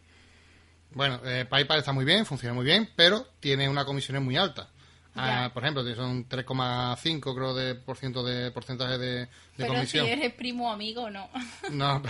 [0.92, 4.70] Bueno, eh, PayPal está muy bien, funciona muy bien, pero tiene una comisión muy alta.
[5.18, 10.06] Ah, por ejemplo, son 3,5 creo de por ciento de porcentaje de, pero comisión.
[10.06, 11.30] si eres primo amigo, no.
[11.72, 12.02] no,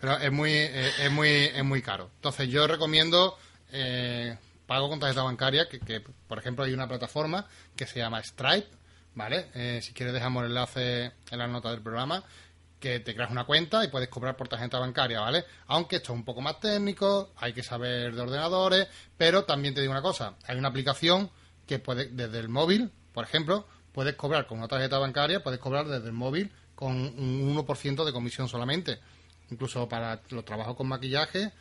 [0.00, 2.10] pero, es muy eh, es muy es muy caro.
[2.16, 3.36] Entonces yo recomiendo
[3.72, 8.68] eh, pago con tarjeta bancaria que, por ejemplo hay una plataforma que se llama Stripe,
[9.14, 9.46] ¿vale?
[9.54, 12.22] Eh, si quieres dejamos el enlace en la nota del programa
[12.80, 15.44] que te creas una cuenta y puedes cobrar por tarjeta bancaria, ¿vale?
[15.66, 19.80] Aunque esto es un poco más técnico, hay que saber de ordenadores, pero también te
[19.80, 21.30] digo una cosa, hay una aplicación
[21.66, 25.86] que puede, desde el móvil, por ejemplo, puedes cobrar con una tarjeta bancaria, puedes cobrar
[25.86, 29.00] desde el móvil con un 1% de comisión solamente.
[29.50, 31.52] Incluso para los trabajos con maquillaje,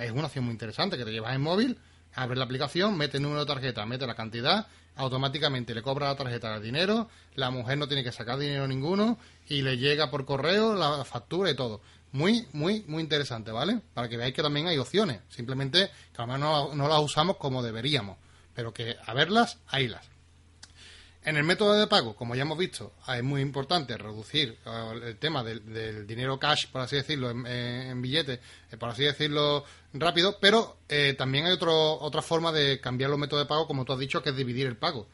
[0.00, 1.78] es una opción muy interesante, que te llevas el móvil,
[2.14, 6.16] abres la aplicación, metes el número de tarjeta, metes la cantidad, automáticamente le cobra la
[6.16, 9.18] tarjeta el dinero, la mujer no tiene que sacar dinero ninguno
[9.48, 11.80] y le llega por correo la factura y todo.
[12.12, 13.80] Muy, muy, muy interesante, ¿vale?
[13.94, 17.62] Para que veáis que también hay opciones, simplemente que además no, no las usamos como
[17.62, 18.16] deberíamos
[18.54, 20.08] pero que a verlas, las
[21.22, 25.16] En el método de pago, como ya hemos visto, es muy importante reducir eh, el
[25.18, 30.78] tema del, dinero cash, por así decirlo, en, billetes, eh, por así decirlo, rápido, pero
[30.88, 33.98] eh, también hay otro, otra forma de cambiar los métodos de pago, como tú has
[33.98, 35.08] dicho, que es dividir el pago.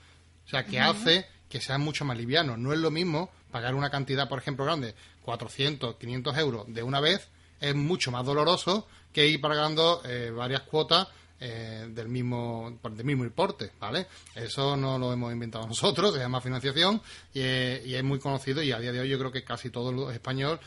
[0.44, 2.56] O sea, que hace que sea mucho más liviano.
[2.56, 7.00] No es lo mismo pagar una cantidad, por ejemplo, grande, 400, 500 euros de una
[7.00, 7.28] vez,
[7.60, 10.02] es mucho más doloroso que ir pagando
[10.36, 14.06] varias cuotas eh, del mismo del mismo importe, ¿vale?
[14.34, 17.02] Eso no lo hemos inventado nosotros, se llama financiación
[17.34, 20.14] y, es muy conocido y a día de hoy yo creo que casi todo el
[20.14, 20.58] español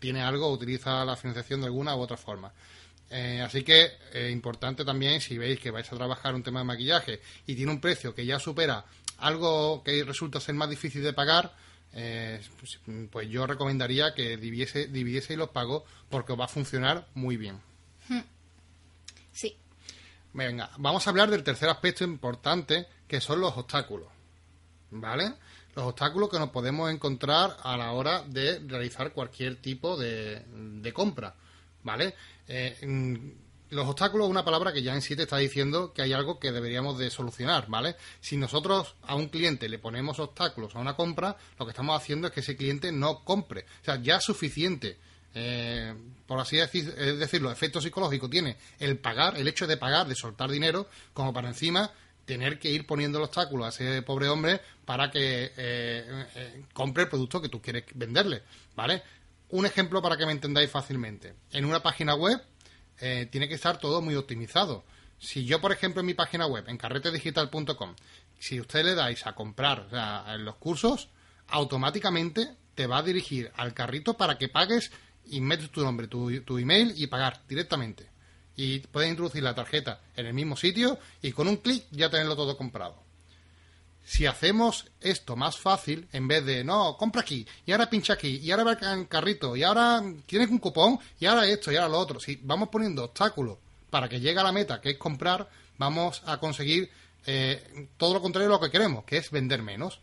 [0.00, 2.52] tiene algo, utiliza la financiación de alguna u otra forma.
[3.10, 6.64] Eh, así que eh, importante también si veis que vais a trabajar un tema de
[6.64, 8.84] maquillaje y tiene un precio que ya supera
[9.18, 11.54] algo que resulta ser más difícil de pagar,
[11.92, 17.36] pues, pues, yo recomendaría que dividiese, dividieseis los pagos porque os va a funcionar muy
[17.36, 17.67] bien.
[20.38, 24.06] Venga, vamos a hablar del tercer aspecto importante, que son los obstáculos.
[24.92, 25.34] ¿Vale?
[25.74, 31.34] Los obstáculos que nos podemos encontrar a la hora de realizar cualquier tipo de, compra.
[31.82, 32.14] ¿Vale?
[32.46, 36.02] Eh, mm, los obstáculos es una palabra que ya en sí te está diciendo que
[36.02, 37.96] hay algo que deberíamos de solucionar, ¿vale?
[38.20, 42.28] Si nosotros a un cliente le ponemos obstáculos a una compra, lo que estamos haciendo
[42.28, 43.62] es que ese cliente no compre.
[43.82, 44.98] O sea, ya es suficiente
[45.40, 45.94] eh,
[46.26, 50.08] por así decir, es decir, los efectos psicológicos tiene el pagar, el hecho de pagar,
[50.08, 51.92] de soltar dinero, como para encima
[52.24, 57.04] tener que ir poniendo el obstáculo a ese pobre hombre para que eh, eh, compre
[57.04, 58.42] el producto que tú quieres venderle,
[58.74, 59.02] ¿vale?
[59.50, 61.34] Un ejemplo para que me entendáis fácilmente.
[61.52, 62.42] En una página web
[63.30, 64.84] tiene que estar todo muy optimizado.
[65.20, 67.94] Si yo, por ejemplo, en mi página web, en carretedigital.com,
[68.40, 69.86] si usted le dais a comprar
[70.40, 71.08] los cursos,
[71.46, 74.92] automáticamente te va a dirigir al carrito para que pagues
[75.30, 78.06] y metes tu nombre, tu, tu email y pagar directamente.
[78.56, 82.36] Y puedes introducir la tarjeta en el mismo sitio y con un clic ya tenerlo
[82.36, 83.08] todo comprado.
[84.04, 88.40] Si hacemos esto más fácil, en vez de, no, compra aquí, y ahora pincha aquí,
[88.42, 91.90] y ahora va en carrito, y ahora tienes un cupón, y ahora esto, y ahora
[91.90, 92.18] lo otro.
[92.18, 93.58] Si vamos poniendo obstáculos
[93.90, 96.90] para que llegue a la meta, que es comprar, vamos a conseguir
[97.26, 100.00] eh, todo lo contrario de lo que queremos, que es vender menos.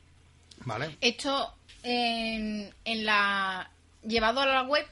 [0.65, 0.97] ¿Vale?
[1.01, 3.69] Esto en, la
[4.03, 4.85] llevado a la web,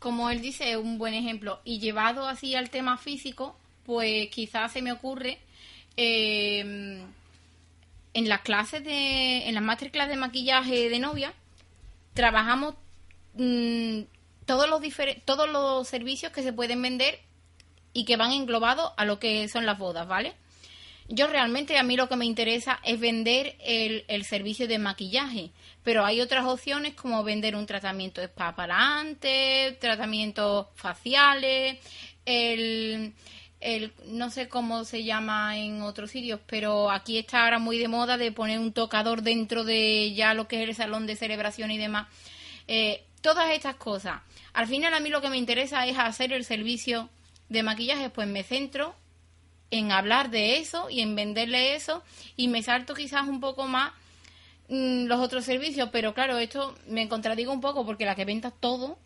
[0.00, 1.60] como él dice, es un buen ejemplo.
[1.64, 5.38] Y llevado así al tema físico, pues quizás se me ocurre
[5.96, 7.04] eh,
[8.14, 11.32] en las clases de, en las masterclass de maquillaje de novia,
[12.14, 12.74] trabajamos
[13.34, 14.00] mm,
[14.46, 14.80] todos los
[15.24, 17.20] todos los servicios que se pueden vender
[17.92, 20.34] y que van englobados a lo que son las bodas, ¿vale?
[21.12, 25.50] Yo realmente a mí lo que me interesa es vender el, servicio de maquillaje,
[25.82, 31.78] pero hay otras opciones como vender un tratamiento spa para antes, tratamientos faciales,
[32.24, 33.12] el,
[33.58, 37.88] el, no sé cómo se llama en otros sitios, pero aquí está ahora muy de
[37.88, 41.72] moda de poner un tocador dentro de ya lo que es el salón de celebración
[41.72, 42.06] y demás.
[42.68, 44.20] Eh, todas estas cosas.
[44.52, 47.10] Al final a mí lo que me interesa es hacer el servicio
[47.48, 48.94] de maquillaje, pues me centro
[49.70, 52.02] en hablar de eso y en venderle eso
[52.36, 53.92] y me salto quizás un poco más
[54.68, 58.50] mm, los otros servicios, pero claro, esto me contradigo un poco porque la que venda
[58.50, 58.98] todo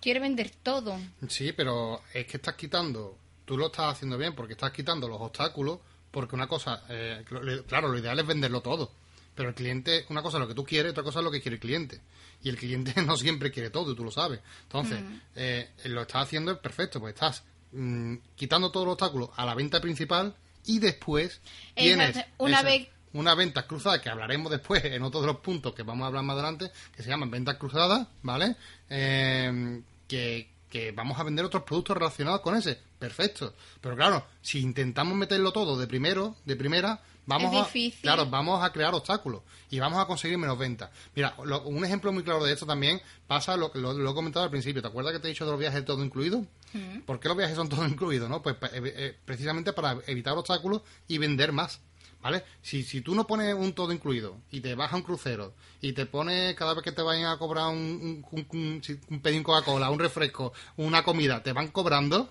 [0.00, 0.98] quiere vender todo.
[1.28, 5.20] Sí, pero es que estás quitando, tú lo estás haciendo bien porque estás quitando los
[5.20, 5.78] obstáculos,
[6.10, 7.24] porque una cosa, eh,
[7.68, 8.90] claro, lo ideal es venderlo todo,
[9.34, 11.40] pero el cliente, una cosa es lo que tú quieres, otra cosa es lo que
[11.40, 12.00] quiere el cliente.
[12.42, 14.40] Y el cliente no siempre quiere todo, tú lo sabes.
[14.62, 15.20] Entonces, mm.
[15.36, 19.80] eh, lo estás haciendo perfecto, pues estás Mm, quitando todos los obstáculos a la venta
[19.80, 20.34] principal
[20.66, 21.40] y después
[21.74, 25.84] tienes una vez una venta cruzada que hablaremos después en otros de los puntos que
[25.84, 28.56] vamos a hablar más adelante que se llaman ventas cruzadas vale
[28.88, 32.76] eh, que, que vamos a vender otros productos relacionados con ese.
[32.98, 33.54] Perfecto.
[33.80, 38.72] Pero claro si intentamos meterlo todo de primero de primera vamos a, claro, vamos a
[38.72, 40.90] crear obstáculos y vamos a conseguir menos ventas.
[41.14, 44.50] Mira, un ejemplo muy claro de esto también pasa, lo, lo, lo, he comentado al
[44.50, 46.44] principio, ¿te acuerdas que te he dicho de los viajes todo incluido?
[46.72, 47.00] Mm.
[47.00, 48.28] ¿Por qué los viajes son todo incluidos?
[48.28, 48.42] ¿no?
[48.42, 51.80] Pues eh, eh, precisamente para evitar obstáculos y vender más.
[52.22, 52.44] ¿Vale?
[52.60, 55.94] Si, si tú no pones un todo incluido y te vas a un crucero y
[55.94, 59.88] te pones cada vez que te vayan a cobrar un, un, un, un pedín Coca-Cola,
[59.88, 62.30] un refresco, una comida, te van cobrando,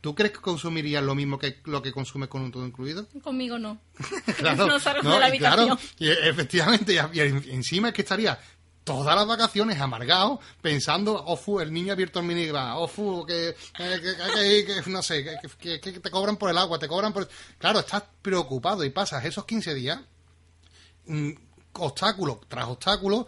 [0.00, 3.06] ¿Tú crees que consumirías lo mismo que lo que consumes con un todo incluido?
[3.22, 3.80] Conmigo no.
[4.36, 5.66] claro, no salgo de la habitación.
[5.66, 8.38] Claro, y efectivamente, y, encima es que estaría
[8.84, 13.26] todas las vacaciones amargado pensando, oh, fu, el niño ha abierto el minigram, oh, fu,
[13.26, 15.24] que, que, no sé,
[15.60, 17.28] que, te cobran por el agua, te cobran por...
[17.58, 20.00] Claro, estás preocupado y pasas esos 15 días,
[21.04, 21.32] mm,
[21.74, 23.26] obstáculo tras obstáculo,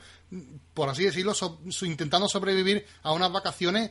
[0.72, 1.34] por así decirlo,
[1.82, 3.90] intentando sobrevivir a unas vacaciones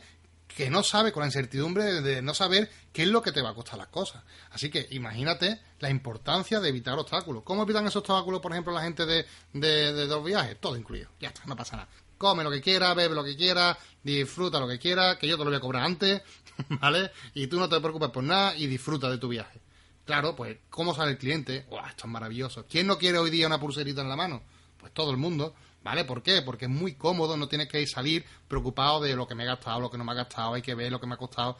[0.56, 3.50] que no sabe con la incertidumbre de, no saber qué es lo que te va
[3.50, 4.22] a costar las cosas.
[4.50, 7.42] Así que imagínate la importancia de evitar obstáculos.
[7.44, 10.58] ¿Cómo evitan esos obstáculos, por ejemplo, la gente de, de, los viajes?
[10.60, 11.10] Todo incluido.
[11.20, 11.88] Ya está, no pasa nada.
[12.18, 15.44] Come lo que quiera, bebe lo que quiera, disfruta lo que quiera, que yo te
[15.44, 16.22] lo voy a cobrar antes,
[16.68, 17.12] ¿vale?
[17.34, 19.60] Y tú no te preocupes por nada y disfruta de tu viaje.
[20.04, 21.66] Claro, pues, ¿cómo sale el cliente?
[21.70, 22.66] ¡Wow, esto es maravilloso!
[22.68, 24.42] ¿Quién no quiere hoy día una pulserita en la mano?
[24.76, 25.54] Pues todo el mundo.
[25.82, 26.04] ¿Vale?
[26.04, 26.42] ¿Por qué?
[26.42, 29.80] Porque es muy cómodo, no tienes que salir preocupado de lo que me he gastado,
[29.80, 31.56] lo que no me ha gastado, hay que ver lo que me ha costado.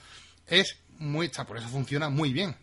[0.46, 2.54] Es muy, por eso funciona muy bien,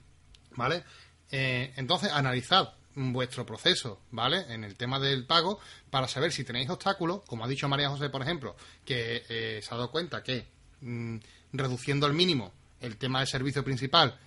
[0.52, 0.84] ¿vale?
[1.32, 4.46] Eh, entonces, analizad vuestro proceso, ¿vale?
[4.50, 8.10] En el tema del pago, para saber si tenéis obstáculos, como ha dicho María José,
[8.10, 10.48] por ejemplo, que eh, se ha dado cuenta que
[10.82, 11.18] mm,
[11.54, 14.20] reduciendo al mínimo el tema del servicio principal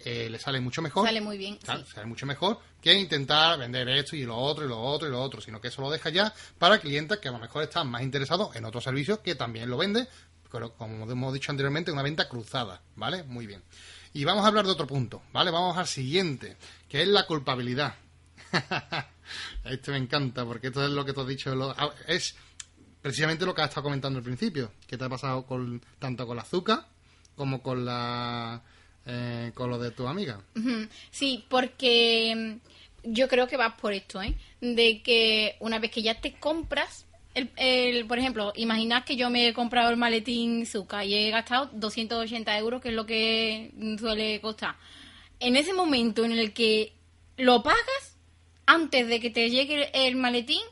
[0.00, 1.06] eh, le sale mucho mejor.
[1.06, 1.58] Sale muy bien.
[1.64, 5.20] Sale mucho mejor que intentar vender esto y lo otro y lo otro y lo
[5.20, 8.02] otro, sino que eso lo deja ya para clientes que a lo mejor están más
[8.02, 10.06] interesados en otros servicios que también lo vende,
[10.50, 13.24] pero como hemos dicho anteriormente, una venta cruzada, ¿vale?
[13.24, 13.62] Muy bien.
[14.12, 15.50] Y vamos a hablar de otro punto, ¿vale?
[15.50, 16.56] Vamos al siguiente,
[16.88, 17.94] que es la culpabilidad.
[19.64, 22.36] este me encanta porque esto es lo que tú has dicho, ah, es
[23.02, 26.36] precisamente lo que has estado comentando al principio, que te ha pasado con tanto con
[26.36, 26.86] la azúcar
[27.34, 28.62] como con la
[29.06, 30.40] eh, con lo de tu amiga.
[31.10, 32.34] Sí, porque
[33.04, 34.34] mm, yo creo que vas por esto, ¿eh?
[34.60, 39.48] De que una vez que ya te compras, el, por ejemplo, imaginad que yo me
[39.48, 44.40] he comprado el maletín Zuka y he gastado 280 euros, que es lo que suele
[44.40, 44.76] costar.
[45.38, 46.94] En ese momento en el que
[47.36, 48.16] lo pagas,
[48.64, 50.62] antes de que te llegue el maletín,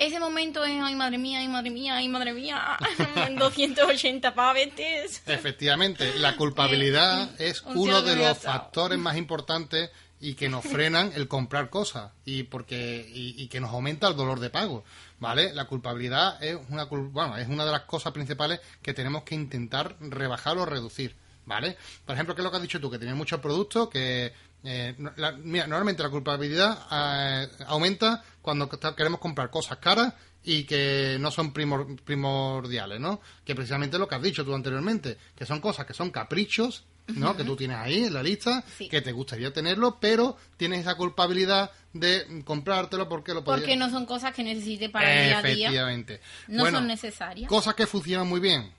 [0.00, 2.78] ese momento es, ay madre mía, ay madre mía, ay madre mía,
[3.38, 5.22] 280 pavetes.
[5.26, 11.28] Efectivamente, la culpabilidad es uno de los factores más importantes y que nos frenan el
[11.28, 14.84] comprar cosas y porque y, que nos aumenta el dolor de pago,
[15.18, 15.52] ¿vale?
[15.52, 19.96] La culpabilidad es una bueno, es una de las cosas principales que tenemos que intentar
[20.00, 21.14] rebajar o reducir,
[21.44, 21.76] ¿vale?
[22.06, 22.90] Por ejemplo, ¿qué es lo que has dicho tú?
[22.90, 24.32] Que tienes muchos productos que
[24.62, 31.16] Eh, la- mira, normalmente la culpabilidad eh, aumenta cuando queremos comprar cosas caras y que
[31.20, 33.20] no son primor- primordiales, ¿no?
[33.44, 37.36] Que precisamente lo que has dicho tú anteriormente, que son cosas que son caprichos, ¿no?
[37.36, 38.88] Que tú tienes ahí en la lista, Sí.
[38.88, 43.62] que te gustaría tenerlo, pero tienes esa culpabilidad de comprártelo porque lo podías...
[43.62, 45.52] Porque no son cosas que necesite para el día a día.
[45.68, 46.20] Efectivamente.
[46.48, 47.48] No Bueno, son necesarias.
[47.48, 48.72] Cosas que funcionan muy bien.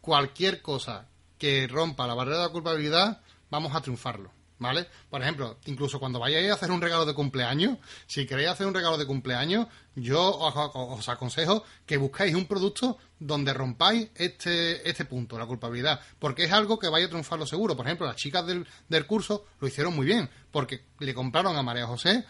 [0.00, 1.06] Cualquier cosa
[1.38, 4.32] que rompa la barrera de la culpabilidad, vamos a triunfarlo.
[4.62, 4.86] ¿Vale?
[5.10, 8.74] Por ejemplo, incluso cuando vayáis a hacer un regalo de cumpleaños, si queréis hacer un
[8.74, 15.04] regalo de cumpleaños, yo os, os aconsejo que busquéis un producto donde rompáis este, este
[15.04, 17.76] punto, la culpabilidad, porque es algo que vaya a triunfarlo seguro.
[17.76, 21.62] Por ejemplo, las chicas del, del curso lo hicieron muy bien, porque le compraron a
[21.62, 22.24] María José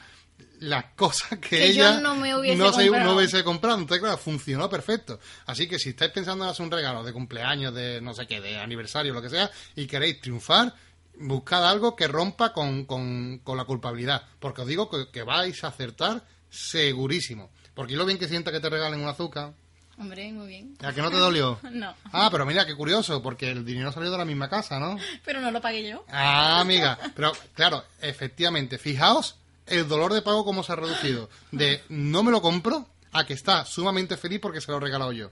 [0.60, 3.78] las cosas que, Que yo ella no me hubiese no se- no hubiese comprado.
[3.78, 5.18] Entonces, claro, funcionó perfecto.
[5.46, 8.40] Así que si estáis pensando en hacer un regalo de cumpleaños, de no sé qué,
[8.40, 10.74] de aniversario, lo que sea, y queréis triunfar,
[11.18, 14.22] buscad algo que rompa con, con- con la culpabilidad.
[14.40, 17.50] Porque os digo que, que vais a acertar segurísimo.
[17.74, 19.52] Porque lo bien que sienta que te regalen un azúcar.
[19.98, 20.76] Hombre, muy bien.
[20.82, 21.58] ¿A que no te dolió?
[21.70, 24.96] No, Ah, pero mira, qué curioso, porque el dinero salió de la misma casa, ¿no?
[25.24, 26.04] pero no lo pagué yo.
[26.08, 26.98] Ah, amiga.
[27.14, 29.36] Pero claro, efectivamente, fijaos
[29.66, 31.28] el dolor de pago cómo se ha reducido.
[31.50, 35.12] De no me lo compro a que está sumamente feliz porque se lo he regalado
[35.12, 35.30] yo.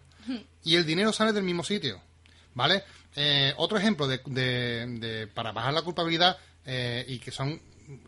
[0.62, 2.00] Y el dinero sale del mismo sitio.
[2.55, 2.82] ¿Vale?
[3.16, 7.61] Eh, otro ejemplo de, de- de- para bajar la culpabilidad eh, y que son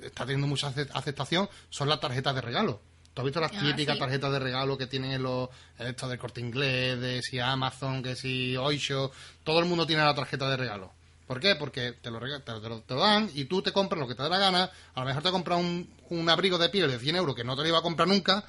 [0.03, 2.81] está teniendo mucha ace- aceptación son las tarjetas de regalo.
[3.15, 4.01] ¿Tú has visto las Ah, típicas sí.
[4.01, 8.17] tarjetas de regalo que tienen en los esto del corte inglés, de si Amazon, que
[8.17, 9.11] si Oisho?
[9.45, 10.93] Todo el mundo tiene la tarjeta de regalo.
[11.27, 11.55] ¿Por qué?
[11.57, 14.07] Porque te lo, te, lo- te lo- te lo dan y tú te compras lo
[14.09, 14.71] que te da la gana.
[14.95, 17.55] A lo mejor te compras un, un abrigo de piel de 100 euros que no
[17.57, 18.45] te lo iba a comprar nunca,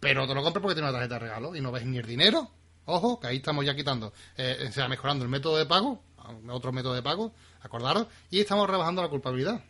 [0.00, 2.06] pero te lo compras porque tiene una tarjeta de regalo y no ves ni el
[2.06, 2.50] dinero.
[2.86, 6.02] Ojo, que ahí estamos ya quitando, eh, o sea, mejorando el método de pago,
[6.50, 7.32] otro método de pago,
[7.62, 9.62] acordaros, y estamos rebajando la culpabilidad.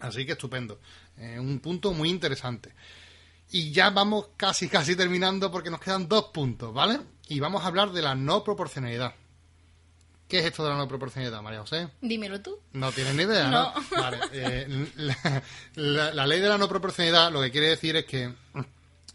[0.00, 0.78] Así que estupendo.
[1.18, 2.74] Eh, un punto muy interesante.
[3.50, 6.98] Y ya vamos casi, casi terminando porque nos quedan dos puntos, ¿vale?
[7.28, 9.14] Y vamos a hablar de la no proporcionalidad.
[10.28, 11.88] ¿Qué es esto de la no proporcionalidad, María José?
[12.00, 12.58] Dímelo tú.
[12.72, 13.72] No tienes ni idea, ¿no?
[13.72, 13.74] No.
[14.02, 14.18] Vale.
[14.32, 15.42] eh, la,
[15.76, 18.34] la- la ley de la no proporcionalidad lo que quiere decir es que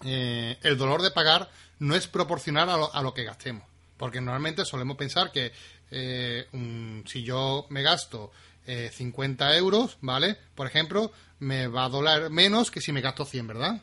[0.05, 1.49] eh, el dolor de pagar
[1.81, 3.63] no es proporcional a lo, a lo que gastemos.
[3.97, 5.51] Porque normalmente solemos pensar que
[5.91, 8.31] eh, un- si yo me gasto
[8.65, 10.37] eh, 50 euros, ¿vale?
[10.55, 13.81] Por ejemplo, me va a doler menos que si me gasto 100, ¿verdad?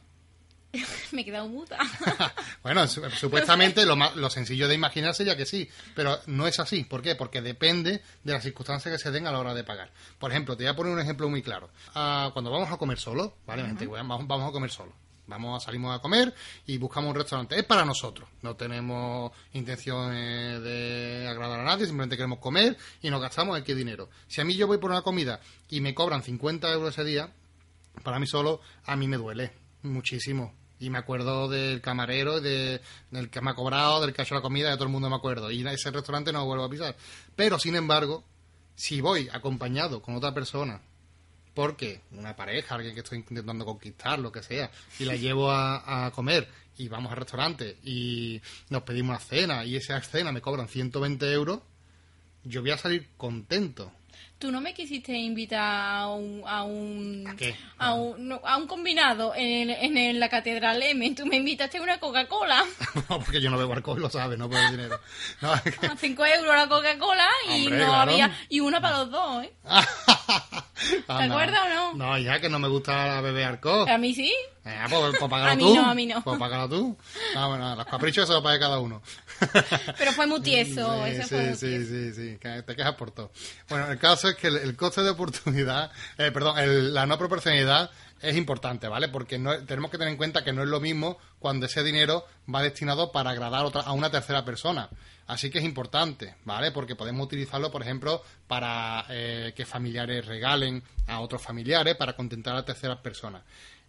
[1.12, 1.78] Me he quedado muda.
[2.62, 6.60] bueno, su- supuestamente lo, ma- lo sencillo de imaginar sería que sí, pero no es
[6.60, 6.84] así.
[6.84, 7.14] ¿Por qué?
[7.14, 9.90] Porque depende de las circunstancias que se den a la hora de pagar.
[10.18, 11.70] Por ejemplo, te voy a poner un ejemplo muy claro.
[11.94, 13.62] Ah, cuando vamos a comer solo, ¿vale?
[13.64, 14.92] Gente, vamos, vamos a comer solo.
[15.28, 16.34] Vamos a salimos a comer
[16.66, 17.58] y buscamos un restaurante.
[17.58, 18.28] Es para nosotros.
[18.42, 23.74] No tenemos intención eh, de agradar a nadie, simplemente queremos comer y nos gastamos aquí
[23.74, 24.08] dinero.
[24.26, 27.30] Si a mí yo voy por una comida y me cobran 50 euros ese día,
[28.02, 29.52] para mí solo, a mí me duele
[29.82, 30.54] muchísimo.
[30.80, 34.36] Y me acuerdo del camarero, de, del que me ha cobrado, del que ha hecho
[34.36, 35.50] la comida, de todo el mundo me acuerdo.
[35.50, 36.96] Y ese restaurante no vuelvo a pisar.
[37.34, 38.22] Pero, sin embargo,
[38.76, 40.80] si voy acompañado con otra persona,
[41.58, 46.06] porque una pareja, alguien que estoy intentando conquistar, lo que sea, y la llevo a,
[46.06, 46.46] a comer
[46.76, 48.40] y vamos al restaurante y
[48.70, 51.58] nos pedimos una cena y esa cena me cobran 120 euros,
[52.44, 53.90] yo voy a salir contento.
[54.38, 56.44] Tú no me quisiste invitar a un...
[56.46, 57.56] A un ¿A qué?
[57.78, 61.12] A un, no, a un combinado en, en, en la Catedral M.
[61.16, 62.64] Tú me invitaste a una Coca-Cola.
[63.10, 65.00] No, porque yo no bebo alcohol, lo sabes, no por el dinero.
[65.42, 68.38] No, es que- 5 euros la Coca-Cola y Hombre, no había...
[68.48, 69.52] Y una para los dos, ¿eh?
[71.08, 71.24] Anda.
[71.34, 71.94] acuerdas o no?
[71.94, 73.88] No, ya que no me gusta beber alcohol.
[73.88, 74.32] A mí sí.
[74.64, 75.74] Eh, pues, pues págalo A mí tú.
[75.74, 76.22] no, a mí no.
[76.22, 76.96] Pues págalo tú.
[77.36, 79.02] Ah, bueno, los caprichos se los pague cada uno.
[79.98, 81.04] Pero fue muy tieso.
[81.04, 83.32] Sí, ese sí, fue sí, sí, sí, te quejas por todo.
[83.68, 87.16] Bueno, el caso es que el, el coste de oportunidad, eh, perdón, el- la no
[87.18, 87.90] proporcionalidad
[88.20, 89.08] es importante, ¿vale?
[89.08, 92.24] Porque no, tenemos que tener en cuenta que no es lo mismo cuando ese dinero
[92.52, 94.88] va destinado para agradar otra- a una tercera persona.
[95.26, 96.72] Así que es importante, ¿vale?
[96.72, 102.56] Porque podemos utilizarlo, por ejemplo, para eh, que familiares regalen a otros familiares, para contentar
[102.56, 103.42] a terceras personas.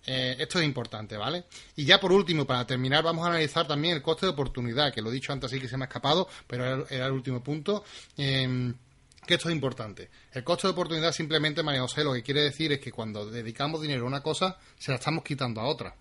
[0.06, 1.46] Eh, esto es importante, ¿vale?
[1.76, 5.02] Y ya por último, para terminar, vamos a analizar también el coste de oportunidad, que
[5.02, 7.42] lo he dicho antes así que se me ha escapado, pero era, era el último
[7.44, 7.84] punto.
[8.18, 8.74] Em,
[9.30, 10.10] que esto es importante.
[10.32, 13.80] El coste de oportunidad simplemente, María José, lo que quiere decir es que cuando dedicamos
[13.80, 15.96] dinero a una cosa, se la estamos quitando a otra.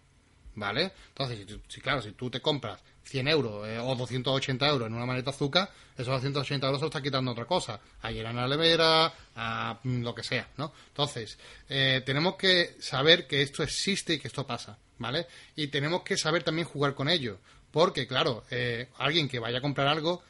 [0.54, 0.92] ¿Vale?
[1.08, 5.04] Entonces, si, claro, si tú te compras 100 euros eh, o 280 euros en una
[5.04, 7.78] maleta azúcar, esos 280 euros se los estás quitando a otra cosa.
[8.00, 10.72] A a la nevera, a mm, lo que sea, ¿no?
[10.88, 15.26] Entonces, eh, tenemos que saber que esto existe y que esto pasa, ¿vale?
[15.54, 17.40] Y tenemos que saber también jugar con ello.
[17.70, 20.22] Porque, claro, eh, alguien que vaya a comprar algo,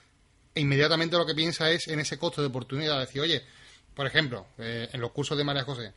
[0.54, 2.98] e inmediatamente lo que piensa es en ese costo de oportunidad.
[3.00, 3.42] Decir, oye,
[3.94, 5.92] por ejemplo, eh, en los cursos de María José,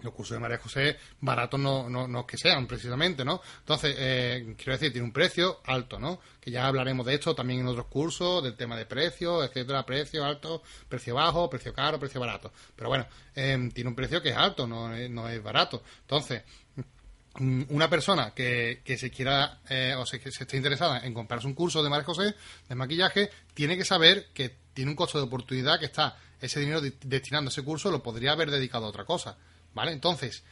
[0.00, 3.40] los cursos de María José baratos no, no, no que sean precisamente, ¿no?
[3.60, 6.20] Entonces, eh, quiero decir, tiene un precio alto, ¿no?
[6.40, 10.24] Que ya hablaremos de esto también en otros cursos, del tema de precios, etcétera, precio
[10.24, 12.52] alto, precio bajo, precio caro, precio barato.
[12.76, 15.82] Pero bueno, eh, tiene un precio que es alto, no no es barato.
[16.02, 16.42] Entonces,
[17.40, 21.46] una persona que, que se quiera eh, o se, que se esté interesada en comprarse
[21.46, 22.34] un curso de María José
[22.68, 26.80] de maquillaje, tiene que saber que tiene un costo de oportunidad que está ese dinero
[26.80, 29.36] de- destinando a ese curso lo podría haber dedicado a otra cosa.
[29.74, 29.92] ¿Vale?
[29.92, 30.42] Entonces,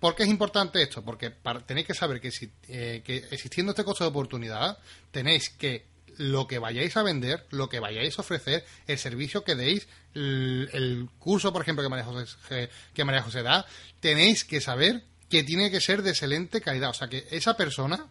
[0.00, 1.04] ¿por qué es importante esto?
[1.04, 4.78] Porque para- tenéis que saber que, si, eh, que existiendo este costo de oportunidad,
[5.10, 9.54] tenéis que lo que vayáis a vender, lo que vayáis a ofrecer, el servicio que
[9.56, 13.66] deis, el, el curso, por ejemplo, que María, José, que María José da,
[14.00, 15.02] tenéis que saber
[15.34, 16.90] que tiene que ser de excelente calidad.
[16.90, 18.06] O sea, que esa persona,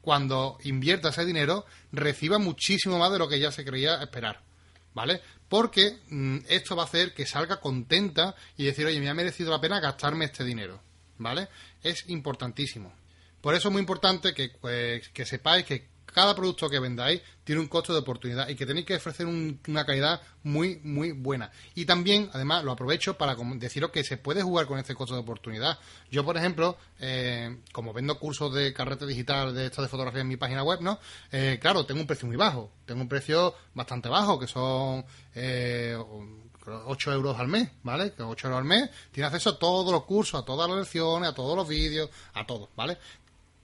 [0.00, 4.40] cuando invierta ese dinero, reciba muchísimo más de lo que ella se creía esperar.
[4.94, 5.20] ¿Vale?
[5.48, 9.50] Porque mm, esto va a hacer que salga contenta y decir, oye, me ha merecido
[9.50, 10.80] la pena gastarme este dinero.
[11.18, 11.48] ¿Vale?
[11.82, 12.92] Es importantísimo.
[13.40, 17.60] Por eso es muy importante que, pues, que sepáis que cada producto que vendáis tiene
[17.60, 21.50] un costo de oportunidad y que tenéis que ofrecer un- una calidad muy, muy buena.
[21.74, 25.20] Y también, además, lo aprovecho para deciros que se puede jugar con este costo de
[25.20, 25.78] oportunidad.
[26.10, 30.28] Yo, por ejemplo, eh, como vendo cursos de carrete digital de esto de fotografía en
[30.28, 30.98] mi página web, ¿no?
[31.32, 32.70] Eh, claro, tengo un precio muy bajo.
[32.86, 35.04] Tengo un precio bastante bajo, que son
[35.34, 35.96] eh,
[36.86, 38.12] 8 euros al mes, ¿vale?
[38.12, 41.28] Que 8 euros al mes tiene acceso a todos los cursos, a todas las lecciones,
[41.30, 42.98] a todos los vídeos, a todo, ¿vale?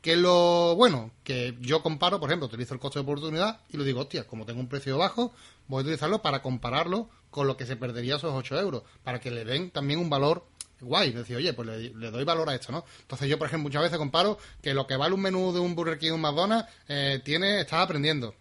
[0.06, 3.82] Que lo bueno, que yo comparo, por ejemplo, utilizo el coste de oportunidad y lo
[3.82, 5.32] digo, hostia, como tengo un precio bajo,
[5.66, 9.32] voy a utilizarlo para compararlo con lo que se perdería esos 8 euros, para que
[9.32, 10.46] le den también un valor
[10.80, 12.84] guay, decir, oye, pues le, doy valor a esto, ¿no?
[13.00, 15.74] Entonces yo, por ejemplo, muchas veces comparo que lo que vale un menú de un
[15.74, 18.32] Burger King o un McDonald's, eh, tiene, estás aprendiendo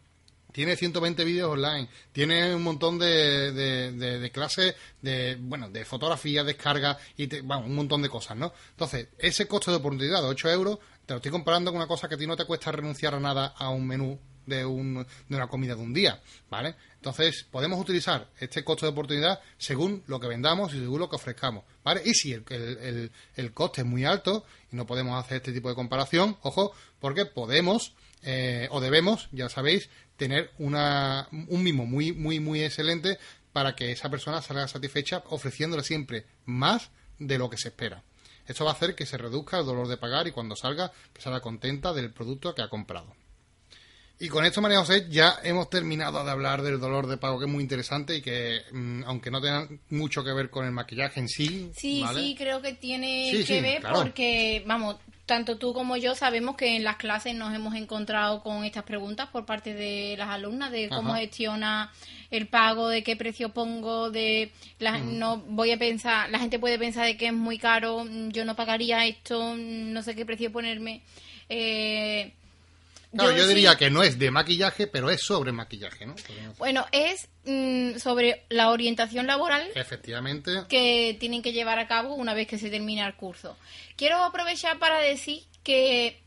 [0.52, 6.98] tiene 120 vídeos online, tiene un montón de- de clases de, bueno, de fotografía, descarga
[7.18, 8.54] y te- bueno, un montón de cosas, ¿no?
[8.70, 12.08] Entonces, ese costo de oportunidad de 8 euros, te lo estoy comparando con una cosa
[12.08, 15.36] que a ti no te cuesta renunciar a nada a un menú de, un, de
[15.36, 16.76] una comida de un día, ¿vale?
[16.96, 21.16] Entonces, podemos utilizar este costo de oportunidad según lo que vendamos y según lo que
[21.16, 22.02] ofrezcamos, ¿vale?
[22.06, 26.38] Y si el, coste es muy alto y no podemos hacer este tipo de comparación,
[26.42, 27.94] ojo, porque podemos
[28.24, 33.20] eh, o debemos, ya sabéis, tener una, un mimo muy, muy, muy excelente
[33.52, 36.90] para que esa persona salga satisfecha ofreciéndole siempre más
[37.20, 38.04] de lo que se espera.
[38.48, 41.22] Esto va a hacer que se reduzca el dolor de pagar y cuando salga, que
[41.22, 43.14] salga contenta del producto que ha comprado.
[44.18, 47.46] Y con esto, María José, ya hemos terminado de hablar del dolor de pago, que
[47.48, 51.20] es muy interesante y que, mm, aunque no tenga mucho que ver con el maquillaje
[51.20, 52.22] en sí, Sí, ¿vale?
[52.22, 53.98] sí, creo que tiene Sí, que sí, ver claro.
[54.04, 58.64] porque, vamos, tanto tú como yo sabemos que en las clases nos hemos encontrado con
[58.64, 61.22] estas preguntas por parte de las alumnas de cómo Ajá.
[61.22, 61.92] gestiona
[62.30, 66.78] el pago, de qué precio pongo, de la, no voy a pensar, la gente puede
[66.78, 70.26] pensar de que es muy caro, mm, yo no pagaría esto, mm, no sé qué
[70.26, 71.02] precio ponerme.
[71.50, 72.34] Eh,
[73.16, 76.16] Claro, yo, diría que no es de maquillaje, pero es sobre maquillaje, ¿no?
[76.58, 80.52] Bueno, es mm, sobre la orientación laboral Efectivamente.
[80.70, 83.58] que tienen que llevar a cabo una vez que se termina el curso.
[83.96, 86.22] Quiero aprovechar para decir que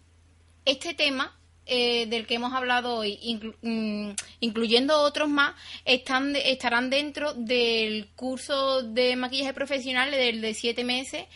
[0.64, 1.34] este tema
[1.70, 7.34] eh, del que hemos hablado hoy, inclu- mm, incluyendo otros más, están de- estarán dentro
[7.34, 11.26] del curso de maquillaje profesional del de siete meses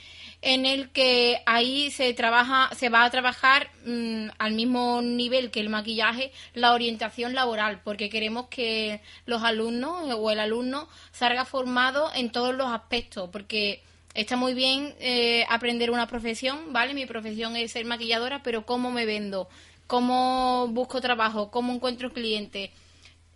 [0.43, 5.61] en el que ahí se trabaja se va a trabajar mm, al mismo nivel que
[5.61, 12.11] el maquillaje la orientación laboral porque queremos que los alumnos o el alumno salga formado
[12.15, 13.83] en todos los aspectos porque
[14.15, 18.91] está muy bien eh, aprender una profesión vale mi profesión es ser maquilladora pero cómo
[18.91, 19.49] me vendo
[19.87, 22.71] cómo busco trabajo cómo encuentro clientes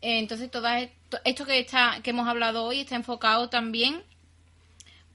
[0.03, 0.69] Eh, entonces todo
[1.25, 4.03] esto, que está que hemos hablado hoy está enfocado también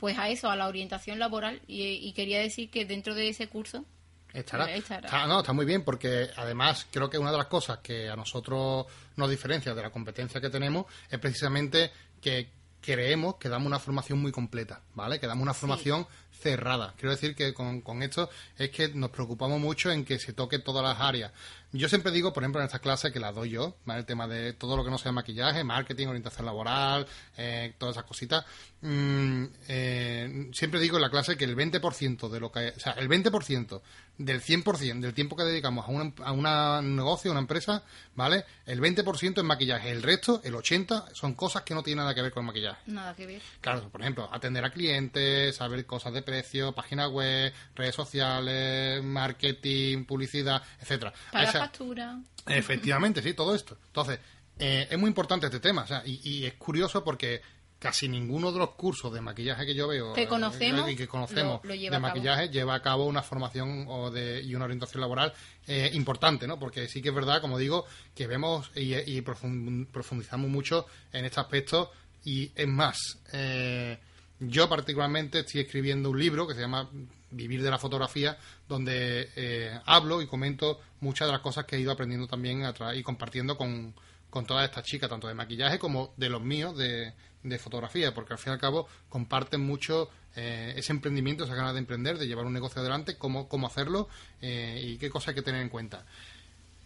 [0.02, 1.62] pues a eso, a la orientación laboral.
[1.68, 3.86] Y, y quería decir que dentro de ese curso
[4.34, 4.74] Estará.
[4.74, 5.08] Estará.
[5.08, 8.16] Está- no, está muy bien porque además creo que una de las cosas que a
[8.16, 8.86] nosotros
[9.18, 11.92] nos diferencia de la competencia que tenemos es precisamente
[12.22, 12.50] que
[12.82, 15.20] creemos que damos una formación muy completa, ¿vale?
[15.20, 16.94] Que damos una formación cerrada.
[16.98, 20.60] Quiero decir que con, con esto es que nos preocupamos mucho en que se toque
[20.60, 21.32] todas las áreas.
[21.74, 24.02] Yo siempre digo, por ejemplo, en estas clases que las doy yo, ¿vale?
[24.02, 27.08] El tema de todo lo que no sea maquillaje, marketing, orientación laboral,
[27.38, 28.46] eh, todas esas cositas.
[28.82, 32.74] mm, eh, siempre digo en la clase que el 20% de lo que...
[32.76, 33.82] O sea, el 20%
[34.26, 37.84] del 100% del tiempo que dedicamos a, una, a una- un negocio, a una empresa,
[38.16, 38.46] ¿vale?
[38.66, 39.90] El 20% es maquillaje.
[39.92, 42.82] El resto, el 80%, son cosas que no tienen nada que ver con maquillaje.
[42.88, 43.42] nada que ver.
[43.62, 50.06] Claro, por ejemplo, atender a clientes, saber cosas de precio, página web, redes sociales, marketing,
[50.06, 51.14] publicidad, etcétera.
[51.32, 52.20] Para Esa- factura.
[52.48, 53.78] Efectivamente, sí, todo esto.
[53.88, 54.20] Entonces,
[54.60, 55.84] eh, es muy importante este tema.
[55.84, 57.42] O sea, y, y es curioso porque
[57.82, 61.08] casi ninguno de los cursos de maquillaje que yo veo que eh, conocemos, y que
[61.08, 62.16] conocemos lo- lo lleva de cabo.
[62.16, 65.34] maquillaje lleva a cabo una formación o de, y una orientación laboral
[65.68, 66.60] eh, importante, ¿no?
[66.60, 71.26] Porque sí que es verdad, como digo, que vemos y, y profun- profundizamos mucho en
[71.26, 71.92] este aspecto
[72.24, 72.98] y es más,
[73.34, 73.98] eh,
[74.40, 76.88] yo particularmente estoy escribiendo un libro que se llama
[77.32, 78.38] Vivir de la fotografía,
[78.70, 82.64] donde eh, hablo y comento muchas de las cosas que he ido aprendiendo también
[82.94, 83.96] y compartiendo con,
[84.30, 87.14] con todas estas chicas, tanto de maquillaje como de los míos de,
[87.44, 91.74] de fotografía, porque al fin y al cabo comparten mucho eh, ese emprendimiento, esa ganas
[91.74, 94.08] de emprender, de llevar un negocio adelante, cómo, cómo hacerlo
[94.42, 96.06] eh, y qué cosas hay que tener en cuenta.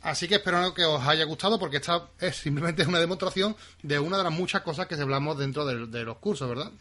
[0.01, 4.17] Así que espero que os haya gustado porque esta es simplemente una demostración de una
[4.17, 6.71] de las muchas cosas que hablamos dentro de, de los cursos, ¿verdad?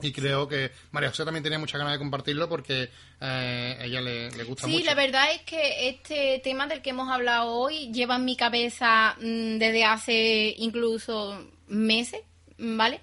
[0.00, 2.88] Y creo que María José también tenía muchas ganas de compartirlo porque
[3.20, 4.84] eh, a ella le, le gusta Sí, mucho.
[4.86, 9.14] la verdad es que este tema del que hemos hablado hoy lleva en mi cabeza
[9.20, 12.22] mm, desde hace incluso meses,
[12.58, 13.00] ¿vale?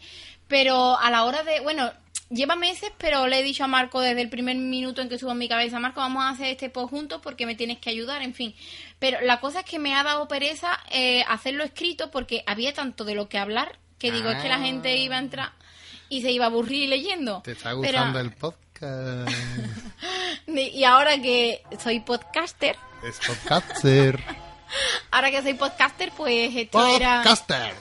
[0.47, 1.91] Pero a la hora de, bueno,
[2.29, 5.31] lleva meses, pero le he dicho a Marco desde el primer minuto en que subo
[5.31, 8.21] en mi cabeza, Marco, vamos a hacer este post juntos porque me tienes que ayudar,
[8.21, 8.55] en fin.
[8.99, 13.05] Pero la cosa es que me ha dado pereza eh, hacerlo escrito porque había tanto
[13.05, 15.51] de lo que hablar que digo, es que la gente iba a entrar
[16.09, 17.41] y se iba a aburrir leyendo.
[17.43, 19.31] ¿Te está Pero- gustando el podcast?
[20.47, 24.19] y ahora que soy podcaster, es podcaster.
[25.11, 27.73] Ahora que soy podcaster, pues esto era Podcaster.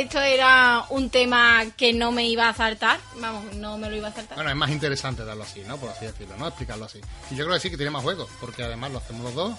[0.00, 2.98] Esto era un tema que no me iba a saltar.
[3.16, 4.36] Vamos, no me lo iba a saltar.
[4.36, 5.76] Bueno, es más interesante darlo así, ¿no?
[5.78, 6.48] Por así decirlo, ¿no?
[6.48, 7.00] Explicarlo así.
[7.30, 9.54] Y yo creo que sí que tiene más juegos, porque además lo hacemos los dos,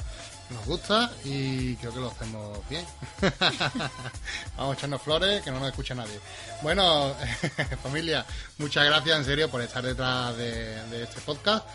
[0.49, 2.85] nos gusta y creo que lo hacemos bien.
[4.57, 6.19] Vamos a echarnos flores, que no nos escucha nadie.
[6.61, 7.13] Bueno,
[7.83, 8.25] familia,
[8.57, 11.65] muchas gracias en serio por estar detrás de, de este podcast.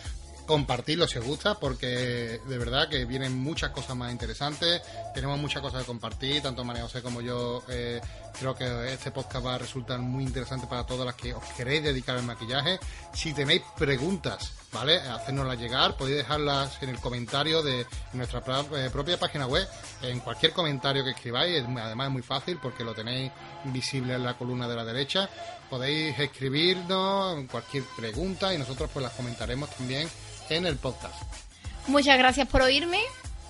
[0.46, 4.82] Compartirlo si os gusta, porque de verdad que vienen muchas cosas más interesantes.
[5.14, 7.62] Tenemos muchas cosas que compartir, tanto María José como yo.
[7.68, 8.00] eh,
[8.39, 11.82] creo que este podcast va a resultar muy interesante para todas las que os queréis
[11.82, 12.78] dedicar al maquillaje.
[13.12, 14.99] Si tenéis preguntas, ¿vale?
[14.99, 18.43] Hacérnoslas llegar, podéis dejarlas en el comentario de nuestra
[18.76, 19.66] eh, propia página web,
[20.03, 21.64] en cualquier comentario que escribáis.
[21.64, 23.32] Además es muy fácil porque lo tenéis
[23.64, 25.28] visible en la columna de la derecha.
[25.70, 30.09] Podéis escribirnos cualquier pregunta y nosotros pues las comentaremos también
[30.51, 31.14] en el podcast.
[31.87, 33.01] Muchas gracias por oírme.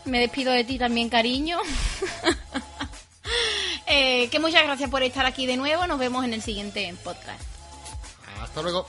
[0.05, 1.59] Me despido de ti también, cariño.
[3.87, 5.87] Eh, que muchas gracias por estar aquí de nuevo.
[5.87, 7.43] Nos vemos en el siguiente podcast.
[8.41, 8.87] Hasta luego.